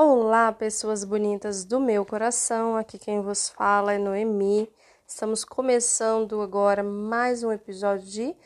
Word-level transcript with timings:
Olá, 0.00 0.52
pessoas 0.52 1.02
bonitas 1.02 1.64
do 1.64 1.80
meu 1.80 2.06
coração. 2.06 2.76
Aqui 2.76 2.96
quem 2.96 3.20
vos 3.20 3.48
fala 3.48 3.94
é 3.94 3.98
Noemi. 3.98 4.72
Estamos 5.04 5.44
começando 5.44 6.40
agora 6.40 6.84
mais 6.84 7.42
um 7.42 7.50
episódio 7.50 8.06
de 8.06 8.36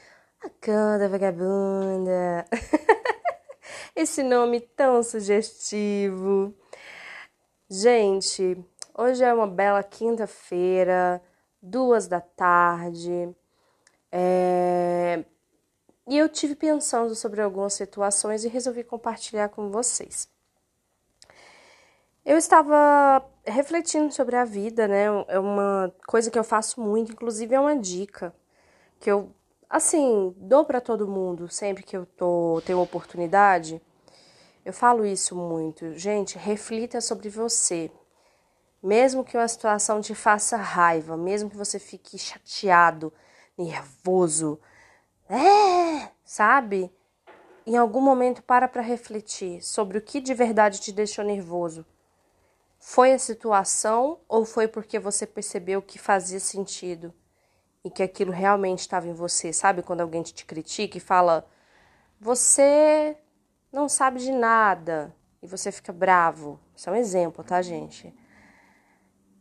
A 0.42 0.48
Canta 0.48 1.10
Vagabunda. 1.10 2.46
Esse 3.94 4.22
nome 4.22 4.60
tão 4.60 5.02
sugestivo. 5.02 6.54
Gente, 7.68 8.56
hoje 8.96 9.22
é 9.22 9.34
uma 9.34 9.46
bela 9.46 9.82
quinta-feira, 9.82 11.22
duas 11.60 12.08
da 12.08 12.22
tarde. 12.22 13.28
É... 14.10 15.22
E 16.08 16.16
eu 16.16 16.30
tive 16.30 16.54
pensando 16.54 17.14
sobre 17.14 17.42
algumas 17.42 17.74
situações 17.74 18.42
e 18.42 18.48
resolvi 18.48 18.82
compartilhar 18.82 19.50
com 19.50 19.70
vocês. 19.70 20.31
Eu 22.24 22.38
estava 22.38 23.24
refletindo 23.44 24.12
sobre 24.12 24.36
a 24.36 24.44
vida, 24.44 24.86
né? 24.86 25.06
É 25.26 25.38
uma 25.40 25.92
coisa 26.06 26.30
que 26.30 26.38
eu 26.38 26.44
faço 26.44 26.80
muito, 26.80 27.12
inclusive 27.12 27.52
é 27.54 27.58
uma 27.58 27.76
dica 27.76 28.32
que 29.00 29.10
eu, 29.10 29.34
assim, 29.68 30.32
dou 30.38 30.64
para 30.64 30.80
todo 30.80 31.08
mundo 31.08 31.48
sempre 31.48 31.82
que 31.82 31.96
eu 31.96 32.06
tô 32.06 32.62
tenho 32.64 32.80
oportunidade. 32.80 33.82
Eu 34.64 34.72
falo 34.72 35.04
isso 35.04 35.34
muito. 35.34 35.94
Gente, 35.98 36.38
reflita 36.38 37.00
sobre 37.00 37.28
você. 37.28 37.90
Mesmo 38.80 39.24
que 39.24 39.36
uma 39.36 39.48
situação 39.48 40.00
te 40.00 40.14
faça 40.14 40.56
raiva, 40.56 41.16
mesmo 41.16 41.50
que 41.50 41.56
você 41.56 41.78
fique 41.80 42.18
chateado, 42.18 43.12
nervoso, 43.58 44.60
é, 45.28 46.08
sabe? 46.24 46.92
Em 47.66 47.76
algum 47.76 48.00
momento 48.00 48.42
para 48.42 48.68
para 48.68 48.82
refletir 48.82 49.60
sobre 49.62 49.98
o 49.98 50.02
que 50.02 50.20
de 50.20 50.34
verdade 50.34 50.80
te 50.80 50.92
deixou 50.92 51.24
nervoso 51.24 51.84
foi 52.84 53.12
a 53.12 53.18
situação 53.18 54.18
ou 54.28 54.44
foi 54.44 54.66
porque 54.66 54.98
você 54.98 55.24
percebeu 55.24 55.80
que 55.80 56.00
fazia 56.00 56.40
sentido 56.40 57.14
e 57.84 57.88
que 57.88 58.02
aquilo 58.02 58.32
realmente 58.32 58.80
estava 58.80 59.06
em 59.06 59.12
você? 59.12 59.52
Sabe 59.52 59.82
quando 59.82 60.00
alguém 60.00 60.20
te 60.20 60.44
critica 60.44 60.98
e 60.98 61.00
fala: 61.00 61.46
"Você 62.20 63.16
não 63.70 63.88
sabe 63.88 64.18
de 64.18 64.32
nada" 64.32 65.14
e 65.40 65.46
você 65.46 65.70
fica 65.70 65.92
bravo. 65.92 66.58
Isso 66.74 66.90
é 66.90 66.92
um 66.92 66.96
exemplo, 66.96 67.44
tá, 67.44 67.62
gente? 67.62 68.12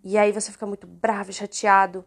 E 0.03 0.19
aí 0.19 0.31
você 0.31 0.51
fica 0.51 0.67
muito 0.67 0.85
bravo 0.85 1.31
e 1.31 1.33
chateado. 1.33 2.05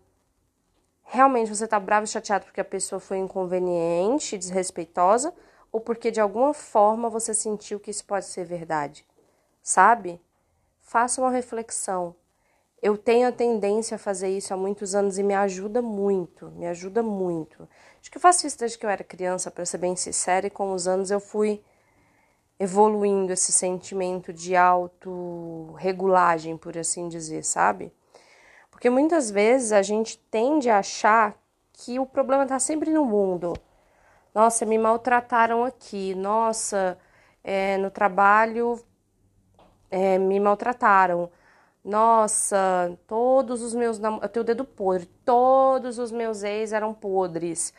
Realmente 1.02 1.48
você 1.48 1.66
tá 1.66 1.80
bravo 1.80 2.05
e 2.05 2.08
chateado 2.08 2.44
porque 2.44 2.60
a 2.60 2.64
pessoa 2.64 3.00
foi 3.00 3.18
inconveniente, 3.18 4.38
desrespeitosa, 4.38 5.34
ou 5.72 5.80
porque 5.80 6.12
de 6.12 6.20
alguma 6.20 6.55
forma 6.55 7.10
você 7.10 7.34
sentiu 7.34 7.80
que 7.80 7.90
isso 7.90 8.05
pode 8.05 8.27
ser 8.27 8.44
verdade? 8.44 9.05
Sabe? 9.60 10.20
Faça 10.94 11.20
uma 11.20 11.32
reflexão. 11.32 12.14
Eu 12.80 12.96
tenho 12.96 13.26
a 13.26 13.32
tendência 13.32 13.96
a 13.96 13.98
fazer 13.98 14.28
isso 14.28 14.54
há 14.54 14.56
muitos 14.56 14.94
anos 14.94 15.18
e 15.18 15.24
me 15.24 15.34
ajuda 15.34 15.82
muito, 15.82 16.52
me 16.52 16.68
ajuda 16.68 17.02
muito. 17.02 17.68
Acho 18.00 18.08
que 18.08 18.16
eu 18.16 18.22
faço 18.22 18.46
isso 18.46 18.56
desde 18.56 18.78
que 18.78 18.86
eu 18.86 18.90
era 18.90 19.02
criança, 19.02 19.50
para 19.50 19.66
ser 19.66 19.78
bem 19.78 19.96
sincera, 19.96 20.46
e 20.46 20.50
com 20.50 20.72
os 20.72 20.86
anos 20.86 21.10
eu 21.10 21.18
fui 21.18 21.60
evoluindo 22.60 23.32
esse 23.32 23.50
sentimento 23.50 24.32
de 24.32 24.54
autorregulagem, 24.54 26.56
por 26.56 26.78
assim 26.78 27.08
dizer, 27.08 27.42
sabe? 27.42 27.92
Porque 28.70 28.88
muitas 28.88 29.32
vezes 29.32 29.72
a 29.72 29.82
gente 29.82 30.16
tende 30.30 30.70
a 30.70 30.78
achar 30.78 31.34
que 31.72 31.98
o 31.98 32.06
problema 32.06 32.44
está 32.44 32.60
sempre 32.60 32.92
no 32.92 33.04
mundo. 33.04 33.52
Nossa, 34.32 34.64
me 34.64 34.78
maltrataram 34.78 35.64
aqui. 35.64 36.14
Nossa, 36.14 36.96
é, 37.42 37.76
no 37.78 37.90
trabalho 37.90 38.80
é, 39.94 40.18
me 40.18 40.40
maltrataram. 40.40 41.30
Nossa, 41.84 42.98
todos 43.06 43.62
os 43.62 43.74
meus 43.74 44.00
eu 44.02 44.28
tenho 44.28 44.42
o 44.42 44.46
dedo 44.46 44.64
podre, 44.64 45.06
todos 45.24 45.98
os 45.98 46.10
meus 46.10 46.42
ex 46.42 46.72
eram 46.72 46.92
podres. 46.92 47.72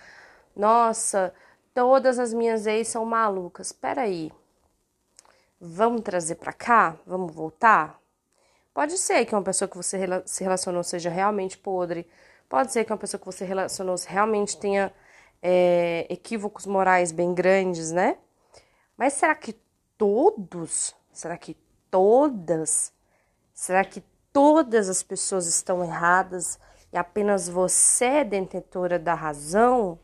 Nossa, 0.55 1.33
todas 1.73 2.17
as 2.19 2.33
minhas 2.33 2.65
ex 2.67 2.87
são 2.87 3.03
malucas. 3.05 3.73
Peraí, 3.73 4.31
vamos 5.59 6.01
trazer 6.03 6.35
para 6.35 6.53
cá? 6.53 6.95
Vamos 7.05 7.33
voltar? 7.33 7.99
Pode 8.73 8.97
ser 8.97 9.25
que 9.25 9.35
uma 9.35 9.43
pessoa 9.43 9.67
que 9.67 9.77
você 9.77 9.97
se 10.25 10.43
relacionou 10.43 10.83
seja 10.83 11.09
realmente 11.09 11.57
podre. 11.57 12.07
Pode 12.47 12.71
ser 12.71 12.85
que 12.85 12.93
uma 12.93 12.97
pessoa 12.97 13.19
que 13.19 13.25
você 13.25 13.43
relacionou 13.43 13.95
realmente 14.07 14.57
tenha 14.57 14.93
é, 15.41 16.07
equívocos 16.09 16.65
morais 16.65 17.11
bem 17.11 17.33
grandes, 17.33 17.91
né? 17.91 18.17
Mas 18.97 19.13
será 19.13 19.35
que 19.35 19.53
todos? 19.97 20.95
Será 21.11 21.37
que 21.37 21.57
todas? 21.89 22.93
Será 23.53 23.83
que 23.83 24.03
todas 24.31 24.89
as 24.89 25.01
pessoas 25.01 25.47
estão 25.47 25.83
erradas 25.83 26.59
e 26.91 26.97
apenas 26.97 27.47
você 27.47 28.05
é 28.05 28.23
detentora 28.23 28.99
da 28.99 29.13
razão 29.13 29.97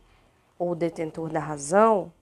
ou 0.58 0.74
detentor 0.74 1.30
da 1.30 1.40
razão? 1.40 2.14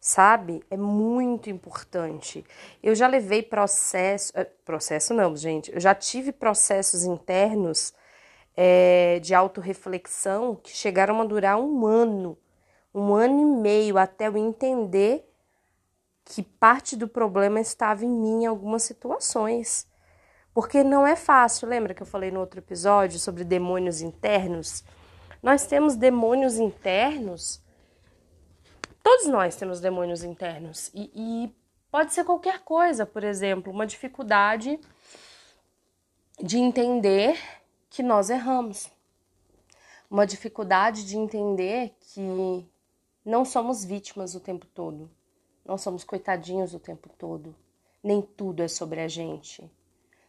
Sabe? 0.00 0.64
É 0.68 0.76
muito 0.76 1.48
importante. 1.48 2.44
Eu 2.82 2.94
já 2.94 3.06
levei 3.06 3.42
processo. 3.42 4.32
Eh, 4.34 4.44
processo 4.64 5.14
não, 5.14 5.36
gente. 5.36 5.72
Eu 5.72 5.80
já 5.80 5.94
tive 5.94 6.32
processos 6.32 7.04
internos 7.04 7.94
é, 8.56 9.18
de 9.20 9.34
autorreflexão 9.34 10.56
que 10.56 10.70
chegaram 10.72 11.20
a 11.20 11.24
durar 11.24 11.58
um 11.58 11.86
ano, 11.86 12.36
um 12.94 13.14
ano 13.14 13.40
e 13.40 13.44
meio 13.44 13.98
até 13.98 14.28
eu 14.28 14.36
entender 14.36 15.31
que 16.24 16.42
parte 16.42 16.96
do 16.96 17.08
problema 17.08 17.60
estava 17.60 18.04
em 18.04 18.08
mim 18.08 18.42
em 18.42 18.46
algumas 18.46 18.82
situações. 18.82 19.86
Porque 20.54 20.84
não 20.84 21.06
é 21.06 21.16
fácil, 21.16 21.68
lembra 21.68 21.94
que 21.94 22.02
eu 22.02 22.06
falei 22.06 22.30
no 22.30 22.40
outro 22.40 22.60
episódio 22.60 23.18
sobre 23.18 23.42
demônios 23.42 24.02
internos? 24.02 24.84
Nós 25.42 25.66
temos 25.66 25.96
demônios 25.96 26.58
internos, 26.58 27.60
todos 29.02 29.26
nós 29.26 29.56
temos 29.56 29.80
demônios 29.80 30.22
internos, 30.22 30.90
e, 30.94 31.10
e 31.14 31.56
pode 31.90 32.12
ser 32.12 32.24
qualquer 32.24 32.60
coisa, 32.60 33.06
por 33.06 33.24
exemplo, 33.24 33.72
uma 33.72 33.86
dificuldade 33.86 34.78
de 36.38 36.58
entender 36.58 37.36
que 37.88 38.02
nós 38.02 38.30
erramos, 38.30 38.90
uma 40.10 40.26
dificuldade 40.26 41.04
de 41.04 41.16
entender 41.16 41.96
que 41.98 42.64
não 43.24 43.44
somos 43.44 43.84
vítimas 43.84 44.34
o 44.34 44.40
tempo 44.40 44.66
todo 44.66 45.10
nós 45.64 45.80
somos 45.80 46.04
coitadinhos 46.04 46.74
o 46.74 46.80
tempo 46.80 47.08
todo. 47.18 47.54
Nem 48.02 48.20
tudo 48.20 48.62
é 48.62 48.68
sobre 48.68 49.00
a 49.00 49.08
gente. 49.08 49.70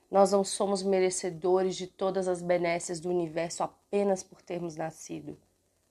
Nós 0.10 0.32
não 0.32 0.44
somos 0.44 0.84
merecedores 0.84 1.76
de 1.76 1.88
todas 1.88 2.28
as 2.28 2.42
benesses 2.42 3.00
do 3.00 3.10
universo 3.10 3.64
apenas 3.64 4.22
por 4.22 4.42
termos 4.42 4.76
nascido. 4.76 5.38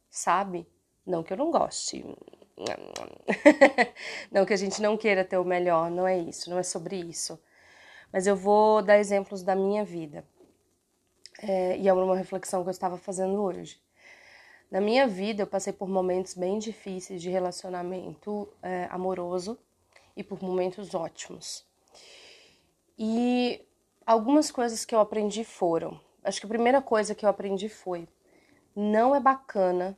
Sabe? 0.09 0.67
Não 1.05 1.23
que 1.25 1.33
eu 1.33 1.37
não 1.37 1.51
goste. 1.51 2.05
não 4.31 4.47
que 4.47 4.53
a 4.53 4.57
gente 4.57 4.81
não 4.81 4.97
queira 4.97 5.25
ter 5.25 5.39
o 5.39 5.45
melhor, 5.45 5.91
não 5.91 6.07
é 6.07 6.17
isso, 6.17 6.49
não 6.49 6.59
é 6.59 6.63
sobre 6.63 6.97
isso. 6.97 7.37
Mas 8.13 8.27
eu 8.27 8.37
vou 8.37 8.81
dar 8.81 8.99
exemplos 8.99 9.43
da 9.43 9.57
minha 9.57 9.85
vida. 9.85 10.25
É, 11.43 11.77
e 11.79 11.89
é 11.89 11.93
uma 11.93 12.17
reflexão 12.17 12.63
que 12.63 12.69
eu 12.69 12.73
estava 12.73 12.97
fazendo 12.97 13.43
hoje. 13.43 13.81
Na 14.73 14.81
minha 14.81 15.07
vida, 15.07 15.43
eu 15.43 15.47
passei 15.47 15.71
por 15.71 15.87
momentos 15.87 16.33
bem 16.33 16.59
difíceis 16.59 17.21
de 17.21 17.29
relacionamento 17.29 18.49
é, 18.63 18.89
amoroso 18.91 19.59
e 20.17 20.25
por 20.25 20.43
momentos 20.43 20.95
ótimos. 20.95 21.63
E 22.99 23.61
algumas 24.07 24.51
coisas 24.51 24.87
que 24.87 24.95
eu 24.95 25.01
aprendi 25.01 25.45
foram: 25.45 26.01
acho 26.25 26.41
que 26.41 26.47
a 26.47 26.49
primeira 26.49 26.81
coisa 26.81 27.15
que 27.15 27.23
eu 27.23 27.29
aprendi 27.29 27.69
foi: 27.69 28.09
não 28.75 29.15
é 29.15 29.21
bacana, 29.21 29.95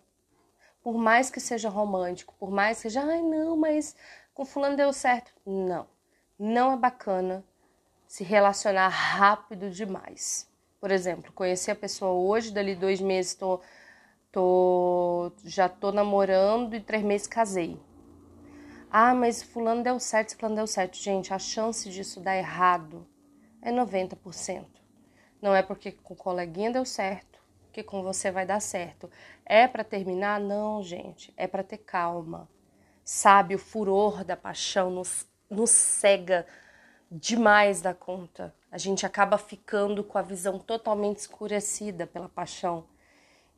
por 0.83 0.95
mais 0.95 1.31
que 1.31 1.39
seja 1.39 1.69
romântico, 1.69 2.35
por 2.37 2.51
mais 2.51 2.79
que 2.79 2.83
seja, 2.83 3.05
ai 3.05 3.23
não, 3.23 3.57
mas 3.57 3.95
com 4.35 4.45
Fulano 4.45 4.77
deu 4.77 4.93
certo. 4.93 5.33
Não, 5.47 5.87
não 6.37 6.73
é 6.73 6.77
bacana 6.77 7.45
se 8.09 8.25
relacionar 8.25 8.89
rápido 8.89 9.71
demais. 9.71 10.51
Por 10.81 10.91
exemplo, 10.91 11.33
conheci 11.33 11.71
a 11.71 11.77
pessoa 11.77 12.11
hoje, 12.11 12.51
dali 12.51 12.75
dois 12.75 13.01
meses 13.01 13.31
estou. 13.31 13.59
Tô 13.59 13.84
Tô, 14.35 15.31
já 15.45 15.69
tô 15.69 15.93
namorando 15.93 16.75
e 16.75 16.81
três 16.81 17.05
meses 17.05 17.29
casei. 17.29 17.81
Ah, 18.91 19.15
mas 19.15 19.45
fulano 19.45 19.85
deu 19.85 20.01
certo, 20.01 20.37
fulano 20.37 20.57
deu 20.57 20.67
certo. 20.67 20.97
Gente, 20.97 21.33
a 21.33 21.39
chance 21.39 21.89
disso 21.89 22.19
dar 22.19 22.37
errado 22.37 23.07
é 23.63 23.71
90%. 23.71 24.67
Não 25.41 25.55
é 25.55 25.63
porque 25.63 25.93
com 25.93 26.15
o 26.15 26.17
coleguinha 26.17 26.73
deu 26.73 26.85
certo 26.85 27.39
que 27.73 27.85
com 27.85 28.03
você 28.03 28.33
vai 28.33 28.45
dar 28.45 28.59
certo. 28.59 29.09
É 29.47 29.69
para 29.69 29.85
terminar? 29.85 30.41
Não, 30.41 30.83
gente. 30.83 31.33
É 31.37 31.47
para 31.47 31.63
ter 31.63 31.79
calma. 31.79 32.49
Sabe, 33.05 33.55
o 33.55 33.59
furor 33.59 34.25
da 34.25 34.37
paixão 34.37 34.91
nos, 34.91 35.29
nos 35.49 35.71
cega 35.71 36.45
demais 37.09 37.81
da 37.81 37.95
conta. 37.95 38.53
A 38.69 38.79
gente 38.79 39.07
acaba 39.07 39.39
ficando 39.39 40.03
com 40.03 40.19
a 40.19 40.23
visão 40.23 40.59
totalmente 40.59 41.19
escurecida 41.19 42.05
pela 42.05 42.29
paixão. 42.29 42.93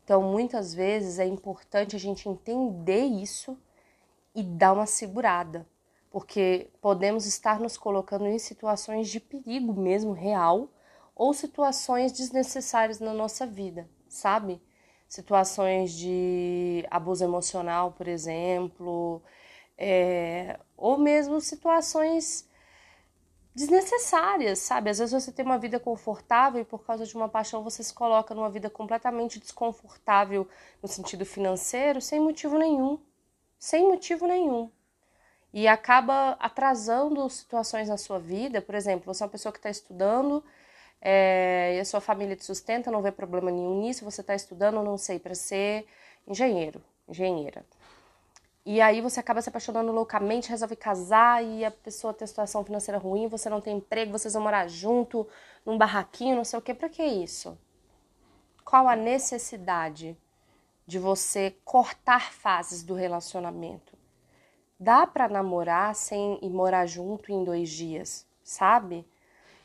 Então, 0.06 0.22
muitas 0.22 0.72
vezes 0.72 1.18
é 1.18 1.26
importante 1.26 1.96
a 1.96 1.98
gente 1.98 2.28
entender 2.28 3.06
isso 3.06 3.58
e 4.32 4.40
dar 4.40 4.72
uma 4.72 4.86
segurada, 4.86 5.66
porque 6.12 6.70
podemos 6.80 7.26
estar 7.26 7.58
nos 7.58 7.76
colocando 7.76 8.24
em 8.24 8.38
situações 8.38 9.08
de 9.08 9.18
perigo 9.18 9.74
mesmo 9.74 10.12
real 10.12 10.68
ou 11.12 11.34
situações 11.34 12.12
desnecessárias 12.12 13.00
na 13.00 13.12
nossa 13.12 13.44
vida, 13.48 13.90
sabe? 14.08 14.62
Situações 15.08 15.90
de 15.90 16.86
abuso 16.88 17.24
emocional, 17.24 17.90
por 17.90 18.06
exemplo, 18.06 19.20
é, 19.76 20.56
ou 20.76 20.96
mesmo 20.96 21.40
situações 21.40 22.48
desnecessárias, 23.56 24.58
sabe? 24.58 24.90
Às 24.90 24.98
vezes 24.98 25.24
você 25.24 25.32
tem 25.32 25.42
uma 25.42 25.56
vida 25.56 25.80
confortável 25.80 26.60
e 26.60 26.64
por 26.64 26.84
causa 26.84 27.06
de 27.06 27.16
uma 27.16 27.26
paixão 27.26 27.64
você 27.64 27.82
se 27.82 27.94
coloca 27.94 28.34
numa 28.34 28.50
vida 28.50 28.68
completamente 28.68 29.40
desconfortável 29.40 30.46
no 30.82 30.88
sentido 30.88 31.24
financeiro 31.24 31.98
sem 32.02 32.20
motivo 32.20 32.58
nenhum. 32.58 33.00
Sem 33.58 33.88
motivo 33.88 34.26
nenhum. 34.26 34.70
E 35.54 35.66
acaba 35.66 36.32
atrasando 36.38 37.28
situações 37.30 37.88
na 37.88 37.96
sua 37.96 38.18
vida. 38.18 38.60
Por 38.60 38.74
exemplo, 38.74 39.12
você 39.12 39.22
é 39.22 39.26
uma 39.26 39.32
pessoa 39.32 39.50
que 39.50 39.58
está 39.58 39.70
estudando 39.70 40.44
é, 41.00 41.76
e 41.78 41.80
a 41.80 41.84
sua 41.86 42.00
família 42.00 42.36
te 42.36 42.44
sustenta, 42.44 42.90
não 42.90 43.00
vê 43.00 43.10
problema 43.10 43.50
nenhum 43.50 43.80
nisso, 43.80 44.04
você 44.04 44.20
está 44.20 44.34
estudando, 44.34 44.82
não 44.82 44.98
sei, 44.98 45.18
para 45.18 45.34
ser 45.34 45.86
engenheiro, 46.26 46.82
engenheira. 47.08 47.64
E 48.66 48.80
aí 48.80 49.00
você 49.00 49.20
acaba 49.20 49.40
se 49.40 49.48
apaixonando 49.48 49.92
loucamente, 49.92 50.50
resolve 50.50 50.74
casar 50.74 51.40
e 51.40 51.64
a 51.64 51.70
pessoa 51.70 52.12
tem 52.12 52.26
situação 52.26 52.64
financeira 52.64 52.98
ruim, 52.98 53.28
você 53.28 53.48
não 53.48 53.60
tem 53.60 53.76
emprego, 53.76 54.10
vocês 54.10 54.34
vão 54.34 54.42
morar 54.42 54.66
junto, 54.66 55.24
num 55.64 55.78
barraquinho, 55.78 56.34
não 56.34 56.42
sei 56.42 56.58
o 56.58 56.62
que. 56.62 56.74
Para 56.74 56.88
que 56.88 57.04
isso? 57.04 57.56
Qual 58.64 58.88
a 58.88 58.96
necessidade 58.96 60.18
de 60.84 60.98
você 60.98 61.54
cortar 61.64 62.32
fases 62.32 62.82
do 62.82 62.94
relacionamento? 62.94 63.96
Dá 64.80 65.06
para 65.06 65.28
namorar 65.28 65.94
sem 65.94 66.36
ir 66.42 66.50
morar 66.50 66.86
junto 66.86 67.30
em 67.30 67.44
dois 67.44 67.68
dias, 67.68 68.26
sabe? 68.42 69.06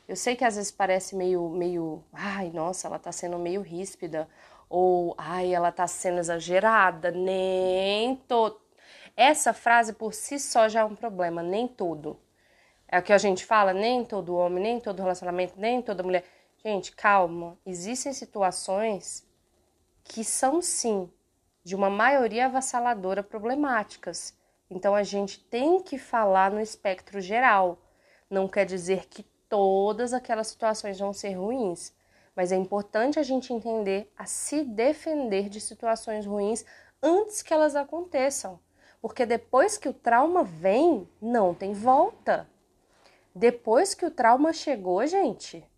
Eu 0.06 0.14
sei 0.14 0.36
que 0.36 0.44
às 0.44 0.54
vezes 0.54 0.70
parece 0.70 1.16
meio, 1.16 1.48
meio, 1.48 2.04
ai, 2.12 2.50
nossa, 2.50 2.86
ela 2.86 3.00
tá 3.00 3.10
sendo 3.10 3.36
meio 3.36 3.62
ríspida, 3.62 4.28
ou 4.70 5.12
ai, 5.18 5.52
ela 5.52 5.72
tá 5.72 5.88
sendo 5.88 6.20
exagerada, 6.20 7.10
nem 7.10 8.14
todo 8.28 8.61
essa 9.16 9.52
frase 9.52 9.92
por 9.92 10.14
si 10.14 10.38
só 10.38 10.68
já 10.68 10.80
é 10.80 10.84
um 10.84 10.94
problema, 10.94 11.42
nem 11.42 11.68
todo. 11.68 12.18
É 12.88 12.98
o 12.98 13.02
que 13.02 13.12
a 13.12 13.18
gente 13.18 13.44
fala, 13.44 13.72
nem 13.72 14.04
todo 14.04 14.36
homem, 14.36 14.62
nem 14.62 14.80
todo 14.80 15.00
relacionamento, 15.00 15.54
nem 15.56 15.80
toda 15.80 16.02
mulher. 16.02 16.24
Gente, 16.64 16.92
calma. 16.92 17.58
Existem 17.64 18.12
situações 18.12 19.26
que 20.04 20.24
são 20.24 20.60
sim, 20.60 21.10
de 21.64 21.74
uma 21.74 21.88
maioria 21.88 22.46
avassaladora 22.46 23.22
problemáticas. 23.22 24.34
Então 24.70 24.94
a 24.94 25.02
gente 25.02 25.40
tem 25.40 25.82
que 25.82 25.98
falar 25.98 26.50
no 26.50 26.60
espectro 26.60 27.20
geral. 27.20 27.78
Não 28.28 28.48
quer 28.48 28.66
dizer 28.66 29.06
que 29.06 29.22
todas 29.48 30.12
aquelas 30.12 30.48
situações 30.48 30.98
vão 30.98 31.12
ser 31.12 31.34
ruins, 31.34 31.92
mas 32.34 32.52
é 32.52 32.56
importante 32.56 33.18
a 33.18 33.22
gente 33.22 33.52
entender 33.52 34.10
a 34.16 34.24
se 34.24 34.64
defender 34.64 35.48
de 35.48 35.60
situações 35.60 36.24
ruins 36.24 36.64
antes 37.02 37.42
que 37.42 37.52
elas 37.52 37.76
aconteçam. 37.76 38.58
Porque 39.02 39.26
depois 39.26 39.76
que 39.76 39.88
o 39.88 39.92
trauma 39.92 40.44
vem, 40.44 41.08
não 41.20 41.52
tem 41.52 41.72
volta. 41.72 42.48
Depois 43.34 43.94
que 43.94 44.06
o 44.06 44.10
trauma 44.12 44.52
chegou, 44.52 45.04
gente, 45.08 45.68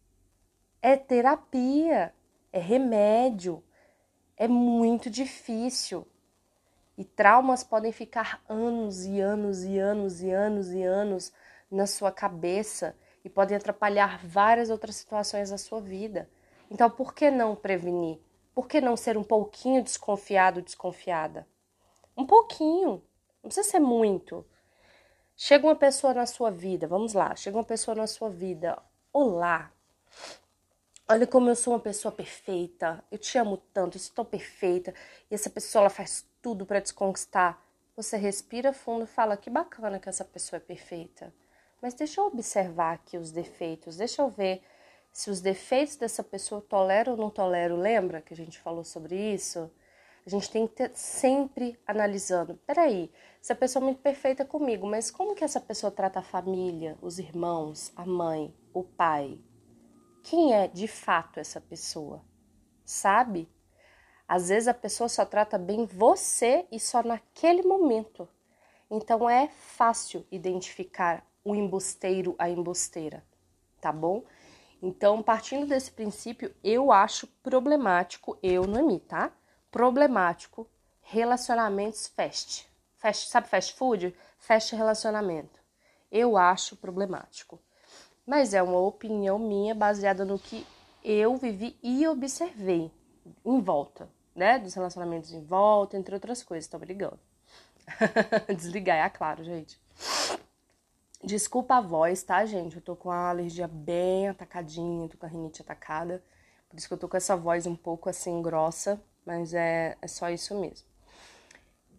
é 0.82 0.94
terapia, 0.94 2.14
é 2.52 2.58
remédio, 2.58 3.64
é 4.36 4.46
muito 4.46 5.08
difícil. 5.08 6.06
E 6.98 7.04
traumas 7.04 7.64
podem 7.64 7.90
ficar 7.90 8.44
anos 8.46 9.06
e 9.06 9.18
anos 9.20 9.64
e 9.64 9.78
anos 9.78 10.20
e 10.20 10.30
anos 10.30 10.70
e 10.70 10.82
anos 10.82 11.32
na 11.70 11.86
sua 11.86 12.12
cabeça 12.12 12.94
e 13.24 13.30
podem 13.30 13.56
atrapalhar 13.56 14.20
várias 14.24 14.68
outras 14.68 14.96
situações 14.96 15.48
da 15.48 15.56
sua 15.56 15.80
vida. 15.80 16.28
Então, 16.70 16.90
por 16.90 17.14
que 17.14 17.30
não 17.30 17.56
prevenir? 17.56 18.20
Por 18.54 18.68
que 18.68 18.82
não 18.82 18.96
ser 18.96 19.16
um 19.16 19.24
pouquinho 19.24 19.82
desconfiado, 19.82 20.60
desconfiada? 20.60 21.48
Um 22.16 22.26
pouquinho. 22.26 23.02
Não 23.44 23.50
precisa 23.50 23.72
ser 23.72 23.78
muito. 23.78 24.42
Chega 25.36 25.66
uma 25.66 25.76
pessoa 25.76 26.14
na 26.14 26.24
sua 26.24 26.50
vida, 26.50 26.86
vamos 26.86 27.12
lá, 27.12 27.36
chega 27.36 27.58
uma 27.58 27.64
pessoa 27.64 27.94
na 27.94 28.06
sua 28.06 28.30
vida. 28.30 28.82
Olá. 29.12 29.70
Olha 31.06 31.26
como 31.26 31.50
eu 31.50 31.54
sou 31.54 31.74
uma 31.74 31.78
pessoa 31.78 32.10
perfeita. 32.10 33.04
Eu 33.12 33.18
te 33.18 33.36
amo 33.36 33.58
tanto, 33.74 33.98
estou 33.98 34.24
perfeita. 34.24 34.94
E 35.30 35.34
essa 35.34 35.50
pessoa 35.50 35.82
ela 35.82 35.90
faz 35.90 36.26
tudo 36.40 36.64
para 36.64 36.80
te 36.80 36.94
conquistar. 36.94 37.62
Você 37.94 38.16
respira 38.16 38.72
fundo 38.72 39.06
fala: 39.06 39.36
"Que 39.36 39.50
bacana 39.50 40.00
que 40.00 40.08
essa 40.08 40.24
pessoa 40.24 40.56
é 40.56 40.60
perfeita". 40.60 41.30
Mas 41.82 41.92
deixa 41.92 42.22
eu 42.22 42.24
observar 42.24 42.94
aqui 42.94 43.18
os 43.18 43.30
defeitos, 43.30 43.98
deixa 43.98 44.22
eu 44.22 44.30
ver 44.30 44.62
se 45.12 45.28
os 45.28 45.42
defeitos 45.42 45.96
dessa 45.96 46.24
pessoa 46.24 46.62
eu 46.62 46.66
tolero 46.66 47.10
ou 47.10 47.16
não 47.18 47.28
tolero. 47.28 47.76
Lembra 47.76 48.22
que 48.22 48.32
a 48.32 48.36
gente 48.36 48.58
falou 48.58 48.84
sobre 48.84 49.14
isso? 49.14 49.70
A 50.26 50.30
gente 50.30 50.50
tem 50.50 50.66
que 50.66 50.74
ter 50.74 50.90
sempre 50.94 51.78
analisando. 51.86 52.54
Peraí, 52.66 53.12
essa 53.40 53.54
pessoa 53.54 53.82
é 53.82 53.84
muito 53.84 54.00
perfeita 54.00 54.44
comigo, 54.44 54.86
mas 54.86 55.10
como 55.10 55.34
que 55.34 55.44
essa 55.44 55.60
pessoa 55.60 55.90
trata 55.90 56.20
a 56.20 56.22
família, 56.22 56.96
os 57.02 57.18
irmãos, 57.18 57.92
a 57.94 58.06
mãe, 58.06 58.54
o 58.72 58.82
pai? 58.82 59.38
Quem 60.22 60.54
é 60.54 60.66
de 60.66 60.88
fato 60.88 61.38
essa 61.38 61.60
pessoa? 61.60 62.24
Sabe? 62.84 63.46
Às 64.26 64.48
vezes 64.48 64.66
a 64.66 64.72
pessoa 64.72 65.08
só 65.10 65.26
trata 65.26 65.58
bem 65.58 65.84
você 65.84 66.66
e 66.72 66.80
só 66.80 67.02
naquele 67.02 67.62
momento. 67.62 68.26
Então 68.90 69.28
é 69.28 69.48
fácil 69.48 70.26
identificar 70.30 71.26
o 71.44 71.54
embusteiro, 71.54 72.34
a 72.38 72.48
embusteira, 72.48 73.22
tá 73.78 73.92
bom? 73.92 74.24
Então, 74.80 75.22
partindo 75.22 75.66
desse 75.66 75.90
princípio, 75.90 76.54
eu 76.64 76.90
acho 76.90 77.26
problemático, 77.42 78.38
eu, 78.42 78.66
Noemi, 78.66 79.00
tá? 79.00 79.30
Problemático, 79.74 80.70
relacionamentos 81.02 82.06
fast 82.06 82.72
fast, 82.96 83.28
sabe 83.28 83.48
fast 83.48 83.74
food? 83.74 84.14
Fast 84.38 84.76
relacionamento. 84.76 85.58
Eu 86.12 86.36
acho 86.36 86.76
problemático. 86.76 87.60
Mas 88.24 88.54
é 88.54 88.62
uma 88.62 88.78
opinião 88.78 89.36
minha 89.36 89.74
baseada 89.74 90.24
no 90.24 90.38
que 90.38 90.64
eu 91.02 91.36
vivi 91.36 91.76
e 91.82 92.06
observei 92.06 92.88
em 93.44 93.60
volta, 93.60 94.08
né? 94.32 94.60
Dos 94.60 94.74
relacionamentos 94.74 95.32
em 95.32 95.44
volta, 95.44 95.96
entre 95.96 96.14
outras 96.14 96.40
coisas. 96.40 96.70
Tô 96.70 96.78
brigando. 96.78 97.18
Desligar, 98.56 99.04
é 99.04 99.10
claro, 99.10 99.42
gente. 99.42 99.82
Desculpa 101.24 101.78
a 101.78 101.80
voz, 101.80 102.22
tá, 102.22 102.46
gente? 102.46 102.76
Eu 102.76 102.82
tô 102.82 102.94
com 102.94 103.10
a 103.10 103.28
alergia 103.28 103.66
bem 103.66 104.28
atacadinha, 104.28 105.08
tô 105.08 105.18
com 105.18 105.26
a 105.26 105.28
rinite 105.28 105.62
atacada. 105.62 106.22
Por 106.68 106.78
isso 106.78 106.86
que 106.86 106.94
eu 106.94 106.98
tô 106.98 107.08
com 107.08 107.16
essa 107.16 107.36
voz 107.36 107.66
um 107.66 107.74
pouco 107.74 108.08
assim 108.08 108.40
grossa, 108.40 109.02
mas 109.24 109.54
é, 109.54 109.96
é 110.00 110.06
só 110.06 110.30
isso 110.30 110.58
mesmo. 110.58 110.86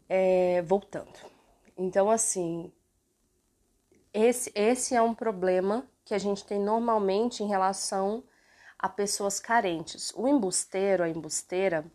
É, 0.07 0.61
voltando. 0.61 1.13
Então, 1.77 2.09
assim, 2.09 2.71
esse, 4.13 4.51
esse 4.55 4.95
é 4.95 5.01
um 5.01 5.13
problema 5.13 5.85
que 6.05 6.13
a 6.13 6.17
gente 6.17 6.45
tem 6.45 6.59
normalmente 6.59 7.43
em 7.43 7.47
relação 7.47 8.23
a 8.77 8.87
pessoas 8.87 9.39
carentes. 9.39 10.13
O 10.15 10.27
embusteiro, 10.27 11.03
a 11.03 11.09
embusteira, 11.09 11.85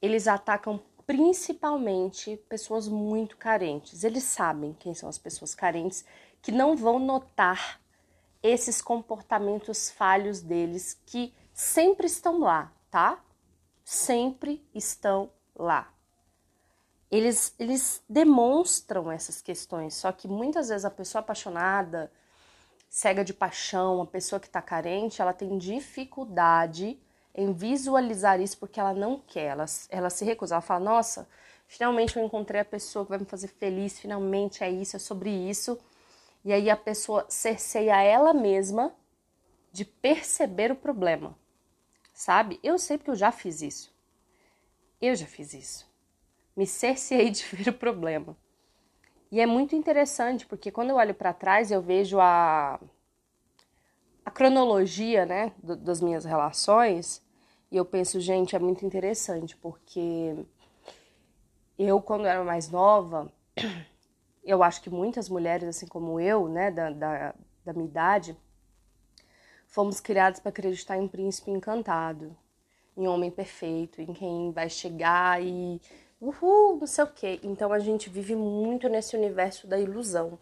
eles 0.00 0.26
atacam 0.26 0.82
principalmente 1.06 2.36
pessoas 2.48 2.88
muito 2.88 3.36
carentes. 3.36 4.02
Eles 4.04 4.24
sabem 4.24 4.74
quem 4.78 4.94
são 4.94 5.08
as 5.08 5.18
pessoas 5.18 5.54
carentes 5.54 6.04
que 6.40 6.50
não 6.50 6.76
vão 6.76 6.98
notar 6.98 7.80
esses 8.42 8.82
comportamentos 8.82 9.90
falhos 9.90 10.40
deles 10.40 11.00
que 11.06 11.32
sempre 11.54 12.06
estão 12.06 12.40
lá, 12.40 12.72
tá? 12.90 13.22
Sempre 13.92 14.66
estão 14.74 15.30
lá. 15.54 15.92
Eles, 17.10 17.54
eles 17.58 18.02
demonstram 18.08 19.12
essas 19.12 19.42
questões, 19.42 19.92
só 19.92 20.10
que 20.10 20.26
muitas 20.26 20.70
vezes 20.70 20.86
a 20.86 20.90
pessoa 20.90 21.20
apaixonada, 21.20 22.10
cega 22.88 23.22
de 23.22 23.34
paixão, 23.34 24.00
a 24.00 24.06
pessoa 24.06 24.40
que 24.40 24.46
está 24.46 24.62
carente, 24.62 25.20
ela 25.20 25.34
tem 25.34 25.58
dificuldade 25.58 26.98
em 27.34 27.52
visualizar 27.52 28.40
isso 28.40 28.56
porque 28.56 28.80
ela 28.80 28.94
não 28.94 29.18
quer, 29.18 29.48
ela, 29.48 29.66
ela 29.90 30.08
se 30.08 30.24
recusa, 30.24 30.54
ela 30.54 30.62
fala, 30.62 30.82
nossa, 30.82 31.28
finalmente 31.66 32.16
eu 32.16 32.24
encontrei 32.24 32.62
a 32.62 32.64
pessoa 32.64 33.04
que 33.04 33.10
vai 33.10 33.18
me 33.18 33.26
fazer 33.26 33.48
feliz, 33.48 34.00
finalmente 34.00 34.64
é 34.64 34.70
isso, 34.70 34.96
é 34.96 34.98
sobre 34.98 35.28
isso. 35.28 35.78
E 36.42 36.50
aí 36.50 36.70
a 36.70 36.76
pessoa 36.78 37.26
cerceia 37.28 38.00
ela 38.00 38.32
mesma 38.32 38.90
de 39.70 39.84
perceber 39.84 40.72
o 40.72 40.76
problema, 40.76 41.36
sabe? 42.22 42.58
Eu 42.62 42.78
sei 42.78 42.96
porque 42.98 43.10
eu 43.10 43.16
já 43.16 43.30
fiz 43.30 43.62
isso. 43.62 43.92
Eu 45.00 45.14
já 45.14 45.26
fiz 45.26 45.52
isso 45.54 45.92
me 46.56 46.66
cerceei 46.66 47.30
de 47.30 47.44
ver 47.54 47.70
o 47.70 47.74
problema. 47.74 48.36
E 49.30 49.40
é 49.40 49.46
muito 49.46 49.74
interessante, 49.74 50.46
porque 50.46 50.70
quando 50.70 50.90
eu 50.90 50.96
olho 50.96 51.14
para 51.14 51.32
trás, 51.32 51.70
eu 51.70 51.80
vejo 51.80 52.20
a, 52.20 52.78
a 54.24 54.30
cronologia 54.30 55.24
né, 55.24 55.52
do, 55.62 55.74
das 55.74 56.00
minhas 56.00 56.24
relações, 56.24 57.22
e 57.70 57.76
eu 57.76 57.84
penso, 57.84 58.20
gente, 58.20 58.54
é 58.54 58.58
muito 58.58 58.84
interessante, 58.84 59.56
porque 59.56 60.36
eu, 61.78 62.00
quando 62.02 62.26
era 62.26 62.44
mais 62.44 62.68
nova, 62.70 63.32
eu 64.44 64.62
acho 64.62 64.82
que 64.82 64.90
muitas 64.90 65.30
mulheres, 65.30 65.66
assim 65.66 65.86
como 65.86 66.20
eu, 66.20 66.46
né, 66.46 66.70
da, 66.70 66.90
da, 66.90 67.34
da 67.64 67.72
minha 67.72 67.86
idade, 67.86 68.36
fomos 69.72 70.00
criadas 70.00 70.38
para 70.38 70.50
acreditar 70.50 70.98
em 70.98 71.00
um 71.00 71.08
príncipe 71.08 71.50
encantado, 71.50 72.36
em 72.94 73.08
um 73.08 73.10
homem 73.10 73.30
perfeito, 73.30 74.02
em 74.02 74.12
quem 74.12 74.52
vai 74.52 74.68
chegar 74.68 75.42
e 75.42 75.80
uhul, 76.20 76.76
não 76.76 76.86
sei 76.86 77.04
o 77.04 77.06
quê. 77.06 77.40
Então 77.42 77.72
a 77.72 77.78
gente 77.78 78.10
vive 78.10 78.36
muito 78.36 78.86
nesse 78.86 79.16
universo 79.16 79.66
da 79.66 79.80
ilusão. 79.80 80.38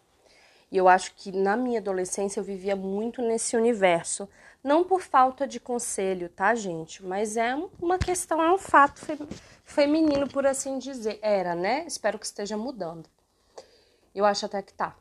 E 0.69 0.75
eu 0.75 0.89
acho 0.89 1.15
que 1.15 1.31
na 1.31 1.55
minha 1.55 1.79
adolescência 1.79 2.41
eu 2.41 2.43
vivia 2.43 2.75
muito 2.75 3.21
nesse 3.21 3.55
universo. 3.55 4.27
Não 4.61 4.83
por 4.83 5.01
falta 5.01 5.47
de 5.47 5.61
conselho, 5.61 6.27
tá, 6.27 6.53
gente? 6.53 7.03
Mas 7.03 7.37
é 7.37 7.55
uma 7.81 7.97
questão, 7.97 8.41
é 8.43 8.51
um 8.51 8.57
fato 8.57 9.01
feminino, 9.63 10.27
por 10.27 10.45
assim 10.45 10.77
dizer. 10.77 11.19
Era, 11.21 11.55
né? 11.55 11.85
Espero 11.87 12.19
que 12.19 12.25
esteja 12.25 12.57
mudando. 12.57 13.09
Eu 14.13 14.25
acho 14.25 14.45
até 14.45 14.61
que 14.61 14.73
tá. 14.73 14.93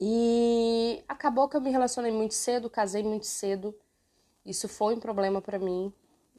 E 0.00 1.02
acabou 1.08 1.48
que 1.48 1.56
eu 1.56 1.60
me 1.60 1.70
relacionei 1.70 2.12
muito 2.12 2.34
cedo, 2.34 2.70
casei 2.70 3.02
muito 3.02 3.26
cedo. 3.26 3.74
Isso 4.44 4.68
foi 4.68 4.94
um 4.94 5.00
problema 5.00 5.40
para 5.40 5.58
mim. 5.58 5.92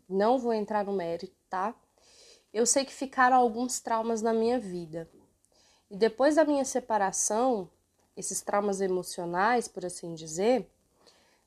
Não 0.07 0.37
vou 0.37 0.53
entrar 0.53 0.85
no 0.85 0.93
mérito, 0.93 1.35
tá? 1.49 1.73
Eu 2.53 2.65
sei 2.65 2.85
que 2.85 2.93
ficaram 2.93 3.37
alguns 3.37 3.79
traumas 3.79 4.21
na 4.21 4.33
minha 4.33 4.59
vida. 4.59 5.09
E 5.89 5.97
depois 5.97 6.35
da 6.35 6.45
minha 6.45 6.65
separação, 6.65 7.69
esses 8.15 8.41
traumas 8.41 8.81
emocionais, 8.81 9.67
por 9.67 9.85
assim 9.85 10.13
dizer, 10.13 10.69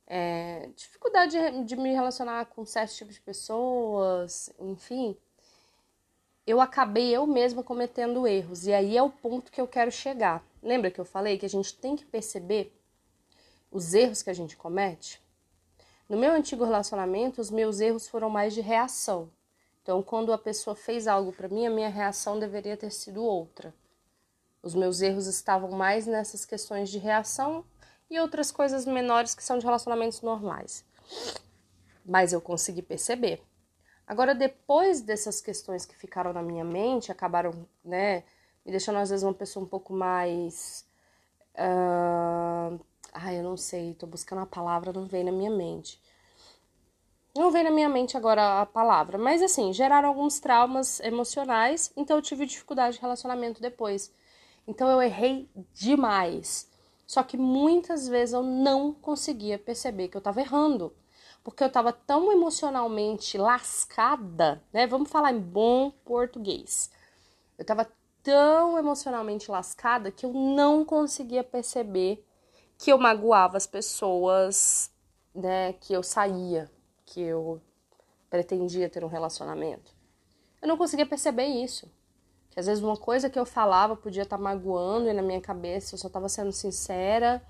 é, 0.07 0.71
dificuldade 0.75 1.33
de, 1.33 1.65
de, 1.65 1.77
me 1.77 1.93
relacionar 1.93 2.47
com 2.47 2.65
certos 2.65 2.97
tipos 2.97 3.15
de 3.15 3.21
pessoas, 3.21 4.51
enfim, 4.59 5.17
eu 6.49 6.63
acabei 6.63 7.15
eu 7.15 7.27
mesma 7.27 7.63
cometendo 7.63 8.27
erros. 8.27 8.67
E 8.67 8.73
aí 8.73 8.97
é 8.97 9.03
o 9.03 9.11
ponto 9.11 9.53
que 9.53 9.61
eu 9.61 9.69
quero 9.69 9.93
chegar. 9.93 10.43
Lembra 10.63 10.91
que 10.91 10.99
eu 10.99 11.05
falei 11.05 11.37
que 11.37 11.45
a 11.45 11.49
gente 11.49 11.75
tem 11.75 11.95
que 11.95 12.07
perceber 12.07 12.75
os 13.71 13.93
erros 13.93 14.23
que 14.23 14.31
a 14.31 14.35
gente 14.35 14.57
comete? 14.57 15.21
No 16.09 16.17
meu 16.17 16.33
antigo 16.33 16.65
relacionamento, 16.65 17.39
os 17.39 17.51
meus 17.51 17.81
erros 17.81 18.09
foram 18.09 18.31
mais 18.31 18.55
de 18.55 18.63
reação. 18.63 19.31
Então, 19.83 20.03
quando 20.03 20.33
a 20.33 20.39
pessoa 20.39 20.75
fez 20.75 21.07
algo 21.07 21.35
para 21.35 21.49
mim, 21.49 21.67
a 21.67 21.71
minha 21.71 21.91
reação 21.91 22.39
deveria 22.39 22.79
ter 22.79 22.93
sido 22.93 23.23
outra. 23.23 23.75
Os 24.63 24.75
meus 24.75 25.03
erros 25.03 25.27
estavam 25.27 25.71
mais 25.71 26.07
nessas 26.07 26.47
questões 26.47 26.89
de 26.89 26.97
reação 26.97 27.63
e 28.09 28.19
outras 28.19 28.51
coisas 28.51 28.87
menores 28.87 29.35
que 29.35 29.45
são 29.45 29.59
de 29.59 29.67
relacionamentos 29.67 30.23
normais. 30.23 30.83
Mas 32.07 32.33
eu 32.33 32.41
consegui 32.41 32.81
perceber. 32.81 33.43
Agora, 34.09 34.35
depois 34.35 35.03
dessas 35.03 35.39
questões 35.39 35.85
que 35.85 35.95
ficaram 35.95 36.33
na 36.33 36.43
minha 36.43 36.65
mente, 36.65 37.13
acabaram, 37.13 37.53
né, 37.85 38.25
me 38.65 38.71
deixando 38.73 38.97
às 38.97 39.11
vezes 39.11 39.23
uma 39.23 39.35
pessoa 39.35 39.67
um 39.67 39.69
pouco 39.69 39.93
mais. 39.93 40.87
Uh... 41.55 42.81
Ai, 43.13 43.39
eu 43.39 43.43
não 43.43 43.57
sei, 43.57 43.95
tô 43.95 44.07
buscando 44.07 44.41
a 44.41 44.47
palavra, 44.47 44.95
não 44.95 45.05
vem 45.05 45.25
na 45.25 45.33
minha 45.33 45.51
mente. 45.51 46.01
Não 47.37 47.51
vem 47.51 47.63
na 47.63 47.71
minha 47.71 47.89
mente 47.89 48.17
agora 48.17 48.63
a 48.63 48.67
palavra, 48.67 49.19
mas 49.19 49.43
assim, 49.43 49.73
geraram 49.75 50.09
alguns 50.09 50.41
traumas 50.41 51.01
emocionais, 51.01 51.93
então 51.97 52.17
eu 52.17 52.23
tive 52.23 52.47
dificuldade 52.47 52.97
de 52.97 53.03
relacionamento 53.03 53.61
depois. 53.61 54.11
Então 54.67 54.89
eu 54.91 55.03
errei 55.03 55.51
demais. 55.75 56.69
Só 57.07 57.23
que 57.23 57.37
muitas 57.37 58.09
vezes 58.09 58.33
eu 58.33 58.43
não 58.43 58.93
conseguia 58.93 59.59
perceber 59.59 60.09
que 60.09 60.17
eu 60.17 60.21
estava 60.21 60.41
errando, 60.41 60.95
porque 61.49 61.65
eu 61.65 61.69
estava 61.69 61.95
tão 61.95 62.31
emocionalmente 62.31 63.39
lascada, 63.39 64.63
né? 64.71 64.87
Vamos 64.87 65.09
falar 65.09 65.33
em 65.33 65.41
bom 65.41 65.91
português. 66.05 66.91
Eu 67.57 67.63
estava 67.63 67.91
tão 68.23 68.79
emocionalmente 68.79 69.51
lascada 69.51 70.11
que 70.11 70.27
eu 70.27 70.33
não 70.35 70.85
conseguia 70.85 71.43
perceber 71.43 72.23
que 72.77 72.93
eu 72.93 72.99
magoava 72.99 73.57
as 73.57 73.67
pessoas, 73.67 74.91
né, 75.35 75.73
que 75.73 75.95
eu 75.95 76.03
saía, 76.03 76.71
que 77.07 77.23
eu 77.23 77.63
pretendia 78.29 78.91
ter 78.91 79.03
um 79.03 79.09
relacionamento. 79.09 79.95
Eu 80.61 80.69
não 80.69 80.77
conseguia 80.77 81.07
perceber 81.07 81.47
isso. 81.47 81.91
Que 82.51 82.61
às 82.61 82.67
vezes 82.67 82.85
uma 82.85 82.97
coisa 82.97 83.31
que 83.31 83.39
eu 83.39 83.47
falava 83.47 83.97
podia 83.97 84.25
estar 84.25 84.37
tá 84.37 84.43
magoando 84.43 85.09
e 85.09 85.15
na 85.15 85.23
minha 85.23 85.41
cabeça 85.41 85.95
eu 85.95 85.99
só 85.99 86.09
estava 86.09 86.29
sendo 86.29 86.53
sincera, 86.53 87.43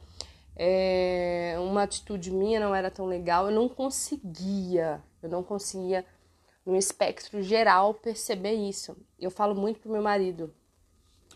é, 0.58 1.54
uma 1.60 1.84
atitude 1.84 2.32
minha 2.32 2.58
não 2.58 2.74
era 2.74 2.90
tão 2.90 3.06
legal, 3.06 3.46
eu 3.46 3.52
não 3.54 3.68
conseguia, 3.68 5.00
eu 5.22 5.28
não 5.28 5.42
conseguia 5.42 6.04
no 6.66 6.76
espectro 6.76 7.40
geral 7.40 7.94
perceber 7.94 8.54
isso. 8.54 8.96
Eu 9.18 9.30
falo 9.30 9.54
muito 9.54 9.78
pro 9.78 9.92
meu 9.92 10.02
marido, 10.02 10.52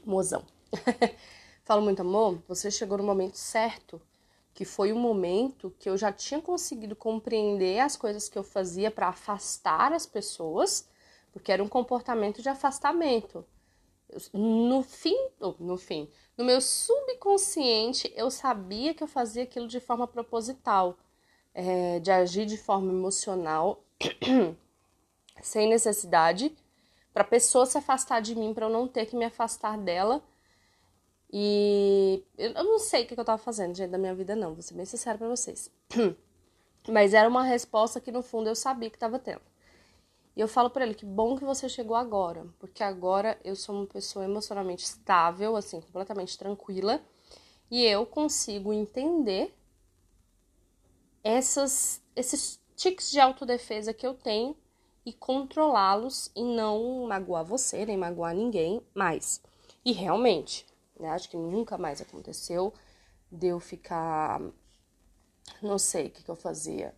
mozão. 0.05 0.45
falo 1.63 1.83
muito, 1.83 2.01
amor, 2.01 2.43
você 2.49 2.69
chegou 2.69 2.99
no 2.99 3.05
momento 3.05 3.37
certo, 3.37 4.03
que 4.53 4.65
foi 4.65 4.93
o 4.93 4.97
momento 4.97 5.73
que 5.79 5.89
eu 5.89 5.97
já 5.97 6.13
tinha 6.13 6.41
conseguido 6.41 6.97
compreender 6.97 7.79
as 7.79 7.97
coisas 7.97 8.29
que 8.29 8.37
eu 8.37 8.43
fazia 8.43 8.91
para 8.91 9.09
afastar 9.09 9.93
as 9.93 10.05
pessoas, 10.05 10.89
porque 11.33 11.53
era 11.53 11.63
um 11.63 11.69
comportamento 11.69 12.43
de 12.43 12.49
afastamento 12.49 13.47
no 14.33 14.83
fim, 14.83 15.17
no 15.59 15.77
fim, 15.77 16.09
no 16.37 16.45
meu 16.45 16.61
subconsciente, 16.61 18.13
eu 18.17 18.31
sabia 18.31 18.95
que 18.95 19.03
eu 19.03 19.07
fazia 19.07 19.43
aquilo 19.43 19.69
de 19.69 19.81
forma 19.81 20.07
proposital, 20.07 20.97
é, 21.55 22.01
de 22.01 22.11
agir 22.11 22.47
de 22.47 22.57
forma 22.57 22.91
emocional, 22.93 23.85
sem 25.43 25.69
necessidade, 25.69 26.55
para 27.13 27.23
a 27.23 27.27
pessoa 27.27 27.67
se 27.67 27.77
afastar 27.79 28.21
de 28.21 28.35
mim, 28.35 28.55
para 28.55 28.67
eu 28.67 28.71
não 28.71 28.89
ter 28.89 29.07
que 29.07 29.17
me 29.17 29.25
afastar 29.25 29.77
dela. 29.79 30.23
E 31.31 32.23
eu 32.37 32.65
não 32.65 32.79
sei 32.79 33.05
o 33.05 33.07
que 33.07 33.19
eu 33.19 33.25
tava 33.25 33.39
fazendo, 33.39 33.75
gente, 33.75 33.91
da 33.91 33.99
minha 33.99 34.15
vida, 34.15 34.37
não, 34.37 34.53
vou 34.55 34.63
ser 34.63 34.75
bem 34.75 34.85
sincera 34.85 35.17
pra 35.17 35.29
vocês. 35.29 35.71
Mas 36.89 37.15
era 37.15 37.29
uma 37.29 37.45
resposta 37.45 38.01
que 38.01 38.11
no 38.11 38.23
fundo 38.23 38.49
eu 38.49 38.57
sabia 38.57 38.91
que 38.91 38.99
tava 38.99 39.19
tendo. 39.19 39.52
E 40.37 40.41
eu 40.41 40.49
falo 40.49 40.71
para 40.71 40.85
ele 40.85 40.95
que 40.95 41.05
bom 41.05 41.37
que 41.37 41.45
você 41.45 41.69
chegou 41.69 41.95
agora, 41.95 42.47
porque 42.59 42.83
agora 42.83 43.39
eu 43.45 43.55
sou 43.55 43.75
uma 43.75 43.87
pessoa 43.87 44.25
emocionalmente 44.25 44.85
estável, 44.85 45.57
assim, 45.57 45.81
completamente 45.81 46.39
tranquila, 46.39 47.03
e 47.71 47.85
eu 47.85 48.07
consigo 48.07 48.73
entender 48.73 49.55
essas 51.23 52.03
esses 52.17 52.61
tics 52.77 53.11
de 53.11 53.21
autodefesa 53.21 53.95
que 53.95 54.07
eu 54.07 54.15
tenho 54.15 54.57
e 55.05 55.13
controlá-los 55.13 56.31
e 56.35 56.43
não 56.43 57.07
magoar 57.07 57.45
você, 57.45 57.85
nem 57.85 57.97
magoar 57.97 58.35
ninguém 58.35 58.83
mais. 58.95 59.43
E 59.85 59.93
realmente, 59.93 60.67
né, 60.99 61.11
acho 61.11 61.29
que 61.29 61.37
nunca 61.37 61.77
mais 61.77 62.01
aconteceu 62.01 62.73
de 63.31 63.49
eu 63.49 63.61
ficar. 63.61 64.41
Não 65.61 65.79
sei 65.79 66.07
o 66.07 66.11
que, 66.11 66.23
que 66.23 66.31
eu 66.31 66.37
fazia. 66.37 66.95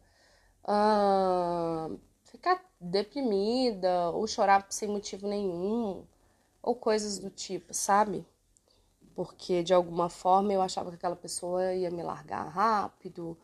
Uh, 0.65 1.99
ficar 2.25 2.63
deprimida 2.85 4.11
ou 4.11 4.27
chorar 4.27 4.67
sem 4.71 4.89
motivo 4.89 5.27
nenhum 5.27 6.05
ou 6.63 6.75
coisas 6.75 7.19
do 7.19 7.31
tipo, 7.31 7.73
sabe? 7.73 8.25
Porque 9.15 9.63
de 9.63 9.73
alguma 9.73 10.09
forma 10.09 10.53
eu 10.53 10.63
achava 10.63 10.91
que 10.91 10.97
aquela 10.97 11.17
pessoa 11.17 11.73
ia 11.75 11.91
me 11.91 12.03
largar 12.03 12.49
rápido. 12.49 13.37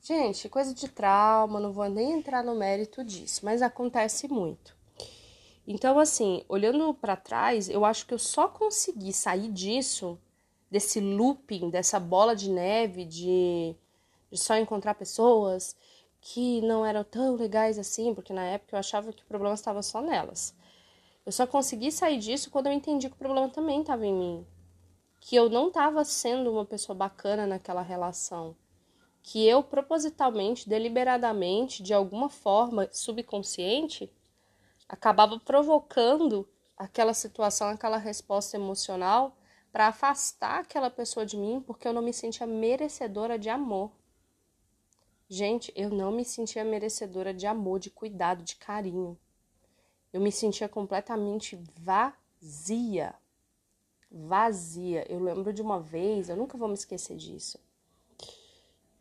Gente, 0.00 0.48
coisa 0.48 0.74
de 0.74 0.88
trauma, 0.88 1.60
não 1.60 1.72
vou 1.72 1.88
nem 1.88 2.12
entrar 2.12 2.42
no 2.42 2.54
mérito 2.54 3.04
disso, 3.04 3.44
mas 3.44 3.62
acontece 3.62 4.28
muito. 4.28 4.76
Então, 5.66 5.98
assim, 5.98 6.44
olhando 6.48 6.92
para 6.92 7.14
trás, 7.14 7.68
eu 7.68 7.84
acho 7.84 8.04
que 8.06 8.12
eu 8.12 8.18
só 8.18 8.48
consegui 8.48 9.12
sair 9.12 9.48
disso, 9.48 10.18
desse 10.68 10.98
looping, 10.98 11.70
dessa 11.70 12.00
bola 12.00 12.34
de 12.34 12.50
neve 12.50 13.04
de, 13.04 13.76
de 14.30 14.38
só 14.38 14.56
encontrar 14.56 14.94
pessoas 14.94 15.76
que 16.22 16.60
não 16.62 16.86
eram 16.86 17.02
tão 17.02 17.34
legais 17.34 17.78
assim, 17.80 18.14
porque 18.14 18.32
na 18.32 18.44
época 18.44 18.76
eu 18.76 18.78
achava 18.78 19.12
que 19.12 19.24
o 19.24 19.26
problema 19.26 19.54
estava 19.54 19.82
só 19.82 20.00
nelas. 20.00 20.54
Eu 21.26 21.32
só 21.32 21.46
consegui 21.48 21.90
sair 21.90 22.16
disso 22.18 22.48
quando 22.48 22.68
eu 22.68 22.72
entendi 22.72 23.08
que 23.08 23.16
o 23.16 23.18
problema 23.18 23.48
também 23.48 23.80
estava 23.80 24.06
em 24.06 24.14
mim. 24.14 24.46
Que 25.20 25.34
eu 25.34 25.50
não 25.50 25.68
estava 25.68 26.04
sendo 26.04 26.52
uma 26.52 26.64
pessoa 26.64 26.96
bacana 26.96 27.44
naquela 27.44 27.82
relação. 27.82 28.56
Que 29.20 29.46
eu 29.46 29.64
propositalmente, 29.64 30.68
deliberadamente, 30.68 31.82
de 31.82 31.92
alguma 31.92 32.28
forma 32.28 32.88
subconsciente, 32.92 34.08
acabava 34.88 35.40
provocando 35.40 36.48
aquela 36.76 37.14
situação, 37.14 37.68
aquela 37.68 37.98
resposta 37.98 38.56
emocional 38.56 39.36
para 39.72 39.88
afastar 39.88 40.60
aquela 40.60 40.90
pessoa 40.90 41.26
de 41.26 41.36
mim, 41.36 41.60
porque 41.66 41.86
eu 41.86 41.92
não 41.92 42.02
me 42.02 42.12
sentia 42.12 42.46
merecedora 42.46 43.36
de 43.36 43.48
amor. 43.48 43.90
Gente, 45.34 45.72
eu 45.74 45.88
não 45.88 46.12
me 46.12 46.26
sentia 46.26 46.62
merecedora 46.62 47.32
de 47.32 47.46
amor, 47.46 47.80
de 47.80 47.88
cuidado, 47.88 48.42
de 48.44 48.54
carinho. 48.54 49.18
Eu 50.12 50.20
me 50.20 50.30
sentia 50.30 50.68
completamente 50.68 51.58
vazia. 51.80 53.14
Vazia. 54.10 55.10
Eu 55.10 55.18
lembro 55.18 55.50
de 55.50 55.62
uma 55.62 55.80
vez, 55.80 56.28
eu 56.28 56.36
nunca 56.36 56.58
vou 56.58 56.68
me 56.68 56.74
esquecer 56.74 57.16
disso, 57.16 57.58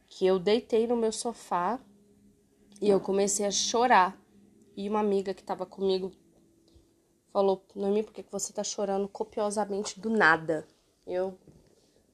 que 0.08 0.26
eu 0.26 0.40
deitei 0.40 0.88
no 0.88 0.96
meu 0.96 1.12
sofá 1.12 1.78
e 2.80 2.88
eu 2.90 3.02
comecei 3.02 3.46
a 3.46 3.52
chorar. 3.52 4.18
E 4.78 4.88
uma 4.88 5.02
amiga 5.02 5.34
que 5.34 5.42
estava 5.42 5.66
comigo 5.66 6.14
falou: 7.34 7.62
Noemi, 7.76 8.04
por 8.04 8.14
que 8.14 8.24
você 8.32 8.54
está 8.54 8.64
chorando 8.64 9.06
copiosamente 9.10 10.00
do 10.00 10.10
nada? 10.10 10.66
Eu 11.06 11.38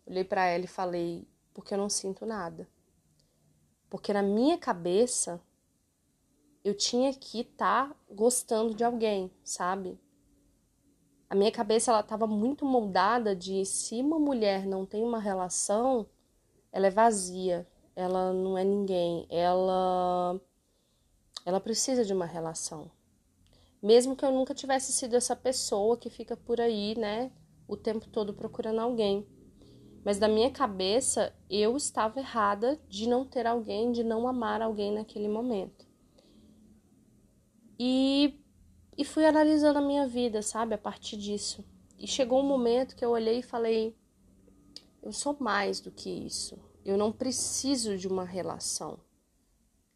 olhei 0.08 0.24
para 0.24 0.48
ela 0.48 0.64
e 0.64 0.68
falei: 0.68 1.28
porque 1.54 1.76
eu 1.76 1.78
não 1.78 1.88
sinto 1.88 2.26
nada. 2.26 2.68
Porque 3.90 4.14
na 4.14 4.22
minha 4.22 4.58
cabeça 4.58 5.42
eu 6.64 6.74
tinha 6.76 7.14
que 7.14 7.42
estar 7.42 7.90
tá 7.90 7.96
gostando 8.10 8.74
de 8.74 8.84
alguém, 8.84 9.32
sabe? 9.44 9.98
A 11.30 11.36
minha 11.36 11.52
cabeça 11.52 11.92
ela 11.92 12.00
estava 12.00 12.26
muito 12.26 12.66
moldada 12.66 13.36
de 13.36 13.66
se 13.66 14.02
uma 14.02 14.20
mulher 14.20 14.66
não 14.66 14.86
tem 14.86 15.04
uma 15.04 15.20
relação, 15.20 16.06
ela 16.72 16.88
é 16.88 16.90
vazia, 16.90 17.68
ela 17.96 18.32
não 18.32 18.58
é 18.58 18.64
ninguém, 18.64 19.26
ela 19.30 20.40
ela 21.46 21.60
precisa 21.62 22.04
de 22.04 22.14
uma 22.14 22.26
relação. 22.26 22.92
Mesmo 23.82 24.16
que 24.16 24.26
eu 24.26 24.32
nunca 24.32 24.54
tivesse 24.54 24.92
sido 24.92 25.16
essa 25.16 25.36
pessoa 25.36 25.98
que 25.98 26.10
fica 26.10 26.36
por 26.36 26.60
aí, 26.60 26.98
né, 26.98 27.32
o 27.68 27.78
tempo 27.78 28.08
todo 28.10 28.34
procurando 28.34 28.80
alguém. 28.80 29.26
Mas 30.04 30.20
na 30.20 30.28
minha 30.28 30.50
cabeça, 30.50 31.34
eu 31.50 31.76
estava 31.76 32.20
errada 32.20 32.80
de 32.88 33.08
não 33.08 33.26
ter 33.26 33.46
alguém, 33.46 33.92
de 33.92 34.04
não 34.04 34.28
amar 34.28 34.62
alguém 34.62 34.94
naquele 34.94 35.28
momento. 35.28 35.86
E, 37.80 38.40
e 38.98 39.04
fui 39.04 39.26
analisando 39.26 39.80
a 39.80 39.82
minha 39.82 40.08
vida, 40.08 40.42
sabe, 40.42 40.74
a 40.74 40.78
partir 40.78 41.18
disso. 41.18 41.64
E 42.00 42.08
chegou 42.08 42.40
um 42.40 42.48
momento 42.48 42.96
que 42.96 43.04
eu 43.04 43.12
olhei 43.12 43.40
e 43.40 43.44
falei: 43.44 43.96
eu 45.08 45.14
sou 45.14 45.38
mais 45.40 45.80
do 45.80 45.90
que 45.90 46.10
isso. 46.10 46.60
Eu 46.84 46.98
não 46.98 47.14
preciso 47.14 47.98
de 47.98 48.10
uma 48.10 48.26
relação. 48.26 49.00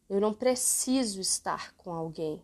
Eu 0.08 0.18
não 0.18 0.32
preciso 0.32 1.20
estar 1.20 1.74
com 1.76 1.92
alguém. 1.92 2.42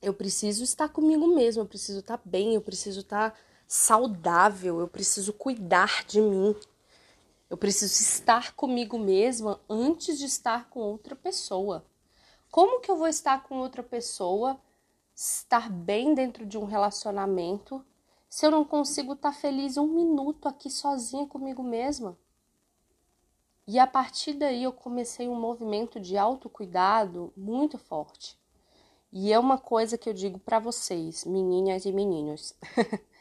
Eu 0.00 0.14
preciso 0.14 0.64
estar 0.64 0.88
comigo 0.88 1.28
mesmo, 1.28 1.62
eu 1.62 1.66
preciso 1.66 2.00
estar 2.00 2.20
bem, 2.24 2.54
eu 2.56 2.60
preciso 2.60 3.00
estar 3.00 3.38
saudável, 3.72 4.80
eu 4.80 4.86
preciso 4.86 5.32
cuidar 5.32 6.04
de 6.04 6.20
mim. 6.20 6.54
Eu 7.48 7.56
preciso 7.56 8.02
estar 8.02 8.54
comigo 8.54 8.98
mesma 8.98 9.58
antes 9.66 10.18
de 10.18 10.26
estar 10.26 10.68
com 10.68 10.80
outra 10.80 11.16
pessoa. 11.16 11.82
Como 12.50 12.82
que 12.82 12.90
eu 12.90 12.98
vou 12.98 13.08
estar 13.08 13.42
com 13.44 13.60
outra 13.60 13.82
pessoa, 13.82 14.60
estar 15.14 15.70
bem 15.70 16.14
dentro 16.14 16.44
de 16.44 16.58
um 16.58 16.66
relacionamento, 16.66 17.82
se 18.28 18.44
eu 18.44 18.50
não 18.50 18.62
consigo 18.62 19.14
estar 19.14 19.32
feliz 19.32 19.78
um 19.78 19.86
minuto 19.86 20.48
aqui 20.48 20.68
sozinha 20.68 21.26
comigo 21.26 21.62
mesma? 21.62 22.14
E 23.66 23.78
a 23.78 23.86
partir 23.86 24.34
daí 24.34 24.64
eu 24.64 24.72
comecei 24.74 25.26
um 25.26 25.40
movimento 25.40 25.98
de 25.98 26.18
autocuidado 26.18 27.32
muito 27.34 27.78
forte. 27.78 28.38
E 29.10 29.32
é 29.32 29.38
uma 29.38 29.56
coisa 29.56 29.96
que 29.96 30.10
eu 30.10 30.12
digo 30.12 30.38
para 30.38 30.58
vocês, 30.58 31.24
meninas 31.24 31.86
e 31.86 31.92
meninos. 31.92 32.54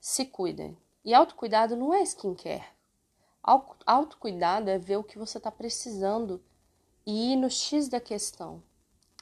Se 0.00 0.24
cuidem. 0.24 0.76
E 1.04 1.14
autocuidado 1.14 1.76
não 1.76 1.92
é 1.94 2.02
skincare. 2.02 2.64
Autocuidado 3.86 4.68
é 4.68 4.78
ver 4.78 4.96
o 4.96 5.04
que 5.04 5.18
você 5.18 5.38
está 5.38 5.50
precisando 5.50 6.42
e 7.06 7.32
ir 7.32 7.36
no 7.36 7.50
X 7.50 7.88
da 7.88 8.00
questão. 8.00 8.62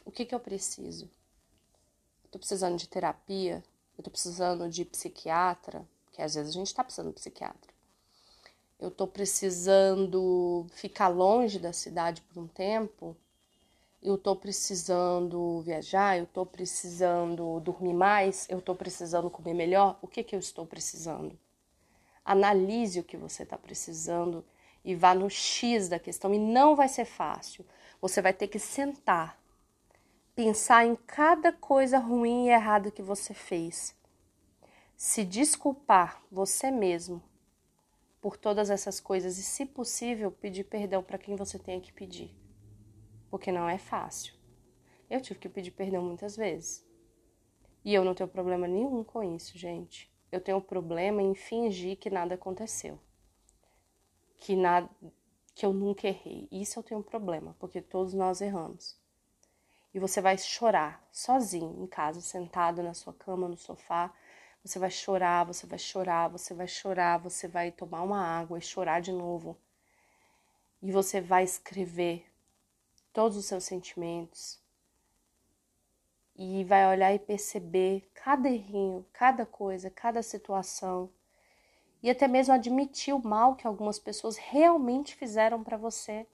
O 0.05 0.11
que, 0.11 0.25
que 0.25 0.35
eu 0.35 0.41
preciso? 0.41 1.11
Estou 2.25 2.39
precisando 2.39 2.77
de 2.77 2.89
terapia? 2.89 3.63
Estou 3.97 4.11
precisando 4.11 4.69
de 4.69 4.85
psiquiatra? 4.85 5.89
Que 6.13 6.23
às 6.23 6.35
vezes 6.35 6.51
a 6.51 6.59
gente 6.59 6.67
está 6.67 6.83
precisando 6.83 7.09
de 7.09 7.15
psiquiatra. 7.15 7.73
Eu 8.79 8.89
estou 8.89 9.07
precisando 9.07 10.67
ficar 10.73 11.09
longe 11.09 11.59
da 11.59 11.73
cidade 11.73 12.21
por 12.23 12.43
um 12.43 12.49
tempo? 12.49 13.17
Eu 14.07 14.15
estou 14.15 14.37
precisando 14.37 15.63
viajar? 15.63 16.17
Eu 16.17 16.23
estou 16.23 16.47
precisando 16.47 17.59
dormir 17.59 17.93
mais? 17.93 18.47
Eu 18.49 18.61
estou 18.61 18.73
precisando 18.73 19.29
comer 19.29 19.53
melhor? 19.53 19.99
O 20.01 20.07
que, 20.07 20.23
que 20.23 20.37
eu 20.37 20.39
estou 20.39 20.65
precisando? 20.65 21.37
Analise 22.25 23.01
o 23.01 23.03
que 23.03 23.17
você 23.17 23.43
está 23.43 23.59
precisando 23.59 24.45
e 24.85 24.95
vá 24.95 25.13
no 25.13 25.29
X 25.29 25.89
da 25.89 25.99
questão. 25.99 26.33
E 26.33 26.39
não 26.39 26.77
vai 26.77 26.87
ser 26.87 27.05
fácil. 27.05 27.67
Você 28.01 28.23
vai 28.23 28.33
ter 28.33 28.47
que 28.47 28.61
sentar, 28.61 29.43
pensar 30.37 30.87
em 30.87 30.95
cada 30.95 31.53
coisa 31.53 31.99
ruim 31.99 32.47
e 32.47 32.51
errada 32.51 32.93
que 32.93 33.03
você 33.03 33.35
fez, 33.35 33.93
se 34.97 35.25
desculpar 35.25 36.23
você 36.31 36.71
mesmo 36.71 37.21
por 38.21 38.37
todas 38.37 38.71
essas 38.71 39.01
coisas 39.01 39.37
e, 39.37 39.43
se 39.43 39.67
possível, 39.67 40.31
pedir 40.31 40.63
perdão 40.63 41.03
para 41.03 41.19
quem 41.19 41.35
você 41.35 41.59
tenha 41.59 41.81
que 41.81 41.93
pedir, 41.93 42.33
porque 43.31 43.53
não 43.53 43.69
é 43.69 43.79
fácil. 43.79 44.35
Eu 45.09 45.21
tive 45.21 45.39
que 45.39 45.49
pedir 45.49 45.71
perdão 45.71 46.03
muitas 46.03 46.37
vezes. 46.37 46.85
E 47.85 47.95
eu 47.95 48.05
não 48.05 48.15
tenho 48.15 48.29
problema 48.29 48.67
nenhum 48.67 49.05
com 49.05 49.23
isso, 49.23 49.57
gente. 49.57 50.11
Eu 50.33 50.41
tenho 50.41 50.61
problema 50.61 51.23
em 51.23 51.35
fingir 51.35 51.97
que 51.97 52.11
nada 52.11 52.35
aconteceu 52.35 52.99
que, 54.39 54.55
na, 54.55 54.89
que 55.55 55.65
eu 55.65 55.73
nunca 55.73 56.07
errei. 56.07 56.49
Isso 56.51 56.79
eu 56.79 56.83
tenho 56.83 57.01
um 57.01 57.03
problema, 57.03 57.57
porque 57.59 57.81
todos 57.81 58.15
nós 58.15 58.41
erramos. 58.41 58.97
E 59.95 59.99
você 59.99 60.21
vai 60.21 60.37
chorar 60.37 61.07
sozinho 61.11 61.83
em 61.83 61.87
casa, 61.87 62.21
sentado 62.21 62.83
na 62.83 62.93
sua 62.93 63.15
cama, 63.15 63.49
no 63.49 63.57
sofá. 63.57 64.13
Você 64.63 64.79
vai 64.79 64.91
chorar, 64.91 65.45
você 65.45 65.67
vai 65.67 65.79
chorar, 65.79 66.29
você 66.29 66.53
vai 66.53 66.69
chorar, 66.69 67.19
você 67.19 67.49
vai 67.49 67.73
tomar 67.73 68.03
uma 68.03 68.23
água 68.23 68.59
e 68.59 68.63
chorar 68.63 69.01
de 69.01 69.13
novo. 69.13 69.57
E 70.83 70.93
você 70.93 71.21
vai 71.21 71.45
escrever 71.45 72.27
todos 73.17 73.39
os 73.39 73.47
seus 73.47 73.65
sentimentos. 73.65 74.61
E 76.37 76.63
vai 76.65 76.87
olhar 76.87 77.15
e 77.15 77.19
perceber 77.19 78.11
cada 78.13 78.47
errinho, 78.47 79.07
cada 79.11 79.47
coisa, 79.47 79.89
cada 79.89 80.23
situação 80.23 81.11
e 82.03 82.11
até 82.11 82.29
mesmo 82.29 82.53
admitir 82.53 83.15
o 83.15 83.27
mal 83.27 83.57
que 83.57 83.67
algumas 83.67 83.99
pessoas 83.99 84.37
realmente 84.37 85.15
fizeram 85.15 85.65
para 85.65 85.79
você. 85.79 86.27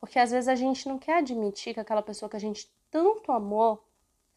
Porque 0.00 0.18
às 0.18 0.32
vezes 0.32 0.48
a 0.48 0.56
gente 0.56 0.88
não 0.88 0.98
quer 0.98 1.18
admitir 1.18 1.72
que 1.72 1.78
aquela 1.78 2.02
pessoa 2.02 2.28
que 2.28 2.34
a 2.36 2.40
gente 2.40 2.68
tanto 2.90 3.30
amou 3.30 3.86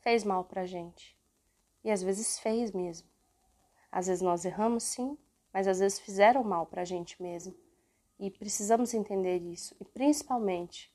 fez 0.01 0.23
mal 0.23 0.43
pra 0.43 0.67
gente. 0.67 1.17
E 1.83 1.89
às 1.89 2.03
vezes 2.03 2.37
fez 2.37 2.71
mesmo. 2.71 3.09
Às 3.91 4.05
vezes 4.05 4.21
nós 4.21 4.45
erramos 4.45 4.83
sim, 4.83 5.17
mas 5.51 5.67
às 5.67 5.79
vezes 5.79 5.97
fizeram 5.97 6.43
mal 6.43 6.67
pra 6.67 6.85
gente 6.85 7.19
mesmo. 7.19 7.55
E 8.19 8.29
precisamos 8.29 8.93
entender 8.93 9.39
isso. 9.39 9.75
E 9.79 9.83
principalmente 9.83 10.94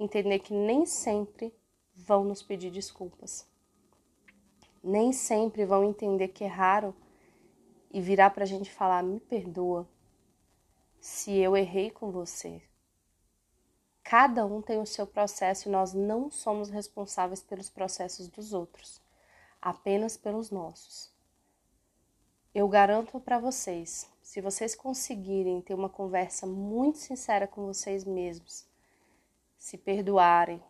entender 0.00 0.38
que 0.38 0.54
nem 0.54 0.86
sempre 0.86 1.54
vão 1.94 2.24
nos 2.24 2.42
pedir 2.42 2.70
desculpas. 2.70 3.46
Nem 4.82 5.12
sempre 5.12 5.66
vão 5.66 5.84
entender 5.84 6.28
que 6.28 6.42
erraram 6.42 6.94
e 7.90 8.00
virar 8.00 8.30
para 8.30 8.44
a 8.44 8.46
gente 8.46 8.70
falar: 8.72 9.02
me 9.02 9.20
perdoa 9.20 9.86
se 10.98 11.36
eu 11.36 11.54
errei 11.54 11.90
com 11.90 12.10
você. 12.10 12.62
Cada 14.02 14.46
um 14.46 14.62
tem 14.62 14.80
o 14.80 14.86
seu 14.86 15.06
processo 15.06 15.68
e 15.68 15.70
nós 15.70 15.92
não 15.92 16.30
somos 16.30 16.70
responsáveis 16.70 17.42
pelos 17.42 17.68
processos 17.68 18.26
dos 18.26 18.54
outros, 18.54 19.00
apenas 19.60 20.16
pelos 20.16 20.50
nossos. 20.50 21.14
Eu 22.52 22.66
garanto 22.66 23.20
para 23.20 23.38
vocês, 23.38 24.10
se 24.22 24.40
vocês 24.40 24.74
conseguirem 24.74 25.60
ter 25.60 25.74
uma 25.74 25.88
conversa 25.88 26.46
muito 26.46 26.98
sincera 26.98 27.46
com 27.46 27.66
vocês 27.66 28.04
mesmos, 28.04 28.69
se 29.60 29.76
perdoarem, 29.76 30.60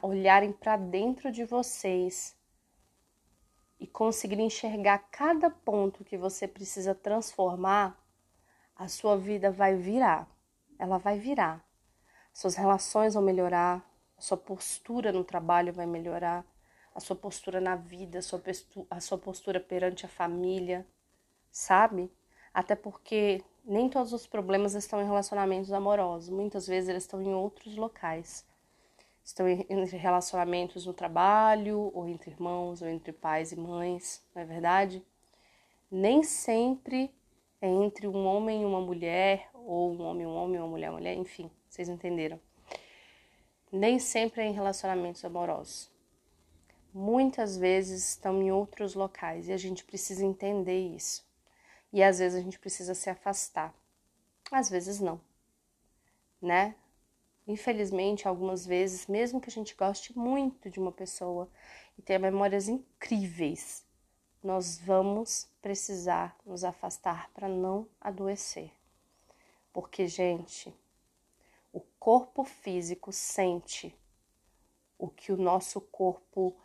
olharem 0.00 0.52
para 0.52 0.76
dentro 0.76 1.32
de 1.32 1.44
vocês 1.44 2.36
e 3.80 3.86
conseguir 3.86 4.38
enxergar 4.38 5.10
cada 5.10 5.50
ponto 5.50 6.04
que 6.04 6.16
você 6.16 6.46
precisa 6.46 6.94
transformar, 6.94 8.00
a 8.76 8.86
sua 8.86 9.18
vida 9.18 9.50
vai 9.50 9.74
virar. 9.74 10.28
Ela 10.78 10.98
vai 10.98 11.18
virar. 11.18 11.68
Suas 12.32 12.54
relações 12.54 13.14
vão 13.14 13.24
melhorar, 13.24 13.84
a 14.16 14.20
sua 14.20 14.36
postura 14.36 15.10
no 15.10 15.24
trabalho 15.24 15.72
vai 15.72 15.84
melhorar, 15.84 16.46
a 16.94 17.00
sua 17.00 17.16
postura 17.16 17.60
na 17.60 17.74
vida, 17.74 18.20
a 18.20 18.22
sua 18.22 18.40
a 18.88 19.00
sua 19.00 19.18
postura 19.18 19.58
perante 19.58 20.06
a 20.06 20.08
família, 20.08 20.86
sabe? 21.50 22.08
Até 22.54 22.76
porque 22.76 23.44
nem 23.64 23.88
todos 23.88 24.12
os 24.12 24.26
problemas 24.26 24.74
estão 24.74 25.00
em 25.00 25.06
relacionamentos 25.06 25.72
amorosos, 25.72 26.30
muitas 26.30 26.66
vezes 26.66 26.88
eles 26.88 27.04
estão 27.04 27.22
em 27.22 27.34
outros 27.34 27.76
locais 27.76 28.44
estão 29.30 29.48
entre 29.48 29.96
relacionamentos 29.96 30.86
no 30.86 30.92
trabalho, 30.92 31.90
ou 31.94 32.08
entre 32.08 32.30
irmãos, 32.30 32.82
ou 32.82 32.88
entre 32.88 33.12
pais 33.12 33.52
e 33.52 33.56
mães, 33.56 34.22
não 34.34 34.42
é 34.42 34.44
verdade? 34.44 35.02
Nem 35.90 36.22
sempre 36.22 37.10
é 37.60 37.68
entre 37.68 38.06
um 38.06 38.26
homem 38.26 38.62
e 38.62 38.64
uma 38.64 38.80
mulher, 38.80 39.48
ou 39.54 39.92
um 39.92 40.02
homem 40.02 40.22
e 40.22 40.26
um 40.26 40.34
homem, 40.34 40.58
uma 40.58 40.68
mulher 40.68 40.86
e 40.86 40.90
uma 40.90 40.98
mulher, 40.98 41.14
enfim, 41.16 41.50
vocês 41.68 41.88
entenderam. 41.88 42.40
Nem 43.72 43.98
sempre 43.98 44.42
é 44.42 44.46
em 44.46 44.52
relacionamentos 44.52 45.24
amorosos. 45.24 45.90
Muitas 46.92 47.56
vezes 47.56 48.10
estão 48.10 48.42
em 48.42 48.50
outros 48.50 48.94
locais 48.94 49.48
e 49.48 49.52
a 49.52 49.56
gente 49.56 49.84
precisa 49.84 50.24
entender 50.24 50.88
isso. 50.88 51.24
E 51.92 52.02
às 52.02 52.18
vezes 52.18 52.38
a 52.38 52.42
gente 52.42 52.58
precisa 52.58 52.94
se 52.94 53.10
afastar. 53.10 53.74
Às 54.50 54.68
vezes 54.70 55.00
não, 55.00 55.20
né? 56.40 56.74
Infelizmente, 57.46 58.28
algumas 58.28 58.64
vezes, 58.64 59.06
mesmo 59.06 59.40
que 59.40 59.48
a 59.48 59.52
gente 59.52 59.74
goste 59.74 60.16
muito 60.16 60.70
de 60.70 60.78
uma 60.78 60.92
pessoa 60.92 61.48
e 61.98 62.02
tenha 62.02 62.18
memórias 62.18 62.68
incríveis, 62.68 63.84
nós 64.42 64.78
vamos 64.78 65.48
precisar 65.60 66.36
nos 66.46 66.64
afastar 66.64 67.30
para 67.30 67.48
não 67.48 67.88
adoecer. 68.00 68.70
Porque, 69.72 70.06
gente, 70.06 70.74
o 71.72 71.80
corpo 71.98 72.44
físico 72.44 73.12
sente 73.12 73.94
o 74.98 75.08
que 75.08 75.32
o 75.32 75.36
nosso 75.36 75.80
corpo 75.80 76.56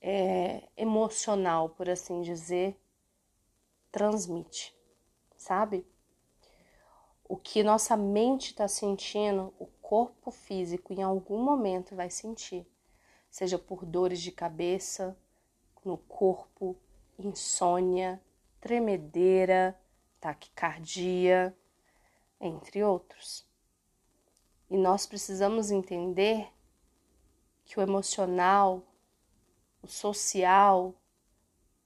é, 0.00 0.68
emocional, 0.76 1.70
por 1.70 1.88
assim 1.88 2.22
dizer, 2.22 2.78
transmite, 3.90 4.73
sabe? 5.44 5.86
O 7.28 7.36
que 7.36 7.62
nossa 7.62 7.96
mente 7.96 8.50
está 8.50 8.66
sentindo, 8.66 9.52
o 9.58 9.66
corpo 9.82 10.30
físico 10.30 10.92
em 10.92 11.02
algum 11.02 11.42
momento 11.42 11.94
vai 11.94 12.08
sentir, 12.08 12.66
seja 13.30 13.58
por 13.58 13.84
dores 13.84 14.20
de 14.20 14.32
cabeça, 14.32 15.16
no 15.84 15.98
corpo, 15.98 16.76
insônia, 17.18 18.20
tremedeira, 18.58 19.78
taquicardia, 20.18 21.54
entre 22.40 22.82
outros. 22.82 23.46
E 24.70 24.78
nós 24.78 25.06
precisamos 25.06 25.70
entender 25.70 26.50
que 27.66 27.78
o 27.78 27.82
emocional, 27.82 28.82
o 29.82 29.86
social, 29.86 30.94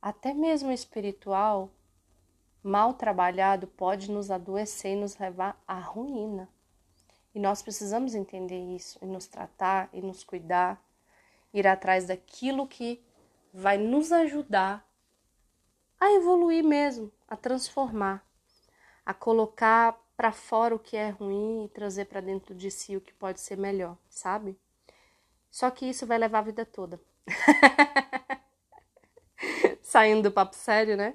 até 0.00 0.32
mesmo 0.32 0.68
o 0.68 0.72
espiritual, 0.72 1.72
mal 2.62 2.94
trabalhado, 2.94 3.66
pode 3.66 4.10
nos 4.10 4.30
adoecer 4.30 4.92
e 4.92 5.00
nos 5.00 5.16
levar 5.16 5.60
à 5.66 5.78
ruína. 5.78 6.48
E 7.34 7.38
nós 7.38 7.62
precisamos 7.62 8.14
entender 8.14 8.74
isso 8.74 8.98
e 9.02 9.06
nos 9.06 9.26
tratar 9.26 9.88
e 9.92 10.00
nos 10.00 10.24
cuidar, 10.24 10.82
ir 11.52 11.66
atrás 11.66 12.06
daquilo 12.06 12.66
que 12.66 13.02
vai 13.52 13.78
nos 13.78 14.12
ajudar 14.12 14.86
a 16.00 16.12
evoluir 16.12 16.64
mesmo, 16.64 17.12
a 17.26 17.36
transformar, 17.36 18.24
a 19.04 19.12
colocar 19.12 19.98
para 20.16 20.32
fora 20.32 20.74
o 20.74 20.78
que 20.78 20.96
é 20.96 21.10
ruim 21.10 21.64
e 21.64 21.68
trazer 21.68 22.06
para 22.06 22.20
dentro 22.20 22.54
de 22.54 22.70
si 22.70 22.96
o 22.96 23.00
que 23.00 23.12
pode 23.14 23.40
ser 23.40 23.56
melhor, 23.56 23.96
sabe? 24.08 24.58
Só 25.50 25.70
que 25.70 25.86
isso 25.86 26.06
vai 26.06 26.18
levar 26.18 26.40
a 26.40 26.42
vida 26.42 26.64
toda. 26.64 27.00
Saindo 29.82 30.22
do 30.22 30.32
papo 30.32 30.54
sério, 30.54 30.96
né? 30.96 31.14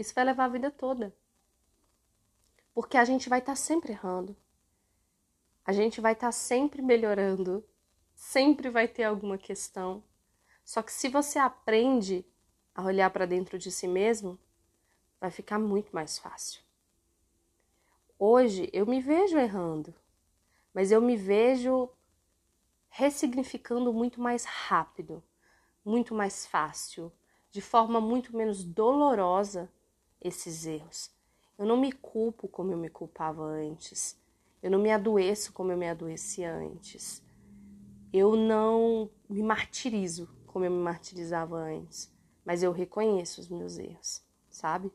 Isso 0.00 0.14
vai 0.14 0.24
levar 0.24 0.46
a 0.46 0.48
vida 0.48 0.70
toda. 0.70 1.14
Porque 2.72 2.96
a 2.96 3.04
gente 3.04 3.28
vai 3.28 3.40
estar 3.40 3.52
tá 3.52 3.56
sempre 3.56 3.92
errando. 3.92 4.34
A 5.62 5.74
gente 5.74 6.00
vai 6.00 6.14
estar 6.14 6.28
tá 6.28 6.32
sempre 6.32 6.80
melhorando. 6.80 7.62
Sempre 8.14 8.70
vai 8.70 8.88
ter 8.88 9.04
alguma 9.04 9.36
questão. 9.36 10.02
Só 10.64 10.80
que 10.80 10.90
se 10.90 11.10
você 11.10 11.38
aprende 11.38 12.24
a 12.74 12.82
olhar 12.82 13.10
para 13.10 13.26
dentro 13.26 13.58
de 13.58 13.70
si 13.70 13.86
mesmo, 13.86 14.38
vai 15.20 15.30
ficar 15.30 15.58
muito 15.58 15.94
mais 15.94 16.18
fácil. 16.18 16.62
Hoje 18.18 18.70
eu 18.72 18.86
me 18.86 19.02
vejo 19.02 19.36
errando, 19.36 19.94
mas 20.72 20.90
eu 20.90 21.02
me 21.02 21.14
vejo 21.14 21.90
ressignificando 22.88 23.92
muito 23.92 24.18
mais 24.18 24.46
rápido, 24.46 25.22
muito 25.84 26.14
mais 26.14 26.46
fácil, 26.46 27.12
de 27.50 27.60
forma 27.60 28.00
muito 28.00 28.34
menos 28.34 28.64
dolorosa 28.64 29.70
esses 30.20 30.66
erros. 30.66 31.10
Eu 31.58 31.66
não 31.66 31.76
me 31.76 31.92
culpo 31.92 32.48
como 32.48 32.72
eu 32.72 32.78
me 32.78 32.88
culpava 32.88 33.42
antes. 33.42 34.18
Eu 34.62 34.70
não 34.70 34.78
me 34.78 34.90
adoeço 34.90 35.52
como 35.52 35.72
eu 35.72 35.76
me 35.76 35.88
adoecia 35.88 36.54
antes. 36.54 37.22
Eu 38.12 38.36
não 38.36 39.10
me 39.28 39.42
martirizo 39.42 40.28
como 40.46 40.64
eu 40.64 40.70
me 40.70 40.82
martirizava 40.82 41.56
antes, 41.56 42.12
mas 42.44 42.62
eu 42.62 42.72
reconheço 42.72 43.40
os 43.40 43.48
meus 43.48 43.78
erros, 43.78 44.20
sabe? 44.50 44.92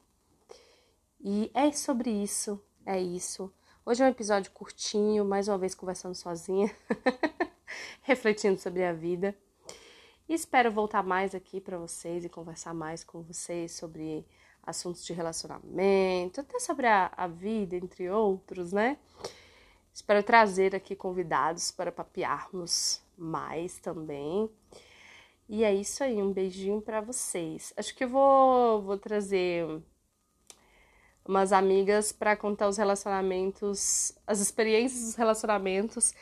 E 1.21 1.49
é 1.53 1.71
sobre 1.71 2.09
isso, 2.09 2.61
é 2.85 2.99
isso. 2.99 3.51
Hoje 3.85 4.03
é 4.03 4.05
um 4.05 4.09
episódio 4.09 4.51
curtinho, 4.51 5.23
mais 5.23 5.47
uma 5.47 5.57
vez 5.57 5.73
conversando 5.73 6.13
sozinha. 6.13 6.69
refletindo 8.05 8.59
sobre 8.59 8.83
a 8.83 8.93
vida. 8.93 9.35
E 10.27 10.33
espero 10.33 10.71
voltar 10.71 11.03
mais 11.03 11.35
aqui 11.35 11.59
para 11.59 11.77
vocês 11.77 12.23
e 12.23 12.29
conversar 12.29 12.73
mais 12.73 13.03
com 13.03 13.21
vocês 13.21 13.73
sobre 13.73 14.25
assuntos 14.65 15.05
de 15.05 15.13
relacionamento, 15.13 16.41
até 16.41 16.59
sobre 16.59 16.87
a, 16.87 17.11
a 17.15 17.27
vida, 17.27 17.75
entre 17.75 18.09
outros, 18.09 18.71
né? 18.73 18.97
Espero 19.93 20.21
trazer 20.23 20.75
aqui 20.75 20.95
convidados 20.95 21.71
para 21.71 21.91
papearmos 21.91 23.01
mais 23.17 23.77
também. 23.79 24.49
E 25.47 25.63
é 25.63 25.73
isso 25.73 26.03
aí, 26.03 26.21
um 26.21 26.33
beijinho 26.33 26.81
para 26.81 27.01
vocês. 27.01 27.71
Acho 27.77 27.95
que 27.95 28.03
eu 28.03 28.09
vou, 28.09 28.81
vou 28.81 28.97
trazer 28.97 29.65
umas 31.23 31.51
amigas 31.51 32.11
para 32.11 32.35
contar 32.35 32.67
os 32.67 32.77
relacionamentos, 32.77 34.11
as 34.27 34.39
experiências 34.39 35.01
dos 35.01 35.15
relacionamentos 35.15 36.13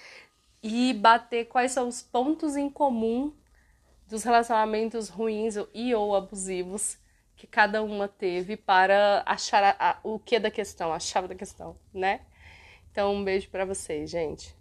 e 0.61 0.93
bater 0.93 1.45
quais 1.45 1.71
são 1.71 1.87
os 1.87 2.01
pontos 2.01 2.55
em 2.55 2.69
comum 2.69 3.33
dos 4.07 4.23
relacionamentos 4.23 5.09
ruins 5.09 5.55
e 5.73 5.93
ou 5.95 6.15
abusivos 6.15 6.97
que 7.43 7.47
cada 7.47 7.83
uma 7.83 8.07
teve 8.07 8.55
para 8.55 9.21
achar 9.25 9.61
a, 9.61 9.75
a, 9.77 9.99
o 10.01 10.17
que 10.17 10.39
da 10.39 10.49
questão, 10.49 10.93
a 10.93 10.99
chave 10.99 11.27
da 11.27 11.35
questão, 11.35 11.75
né? 11.93 12.21
Então, 12.89 13.13
um 13.13 13.21
beijo 13.21 13.49
para 13.49 13.65
vocês, 13.65 14.09
gente. 14.09 14.55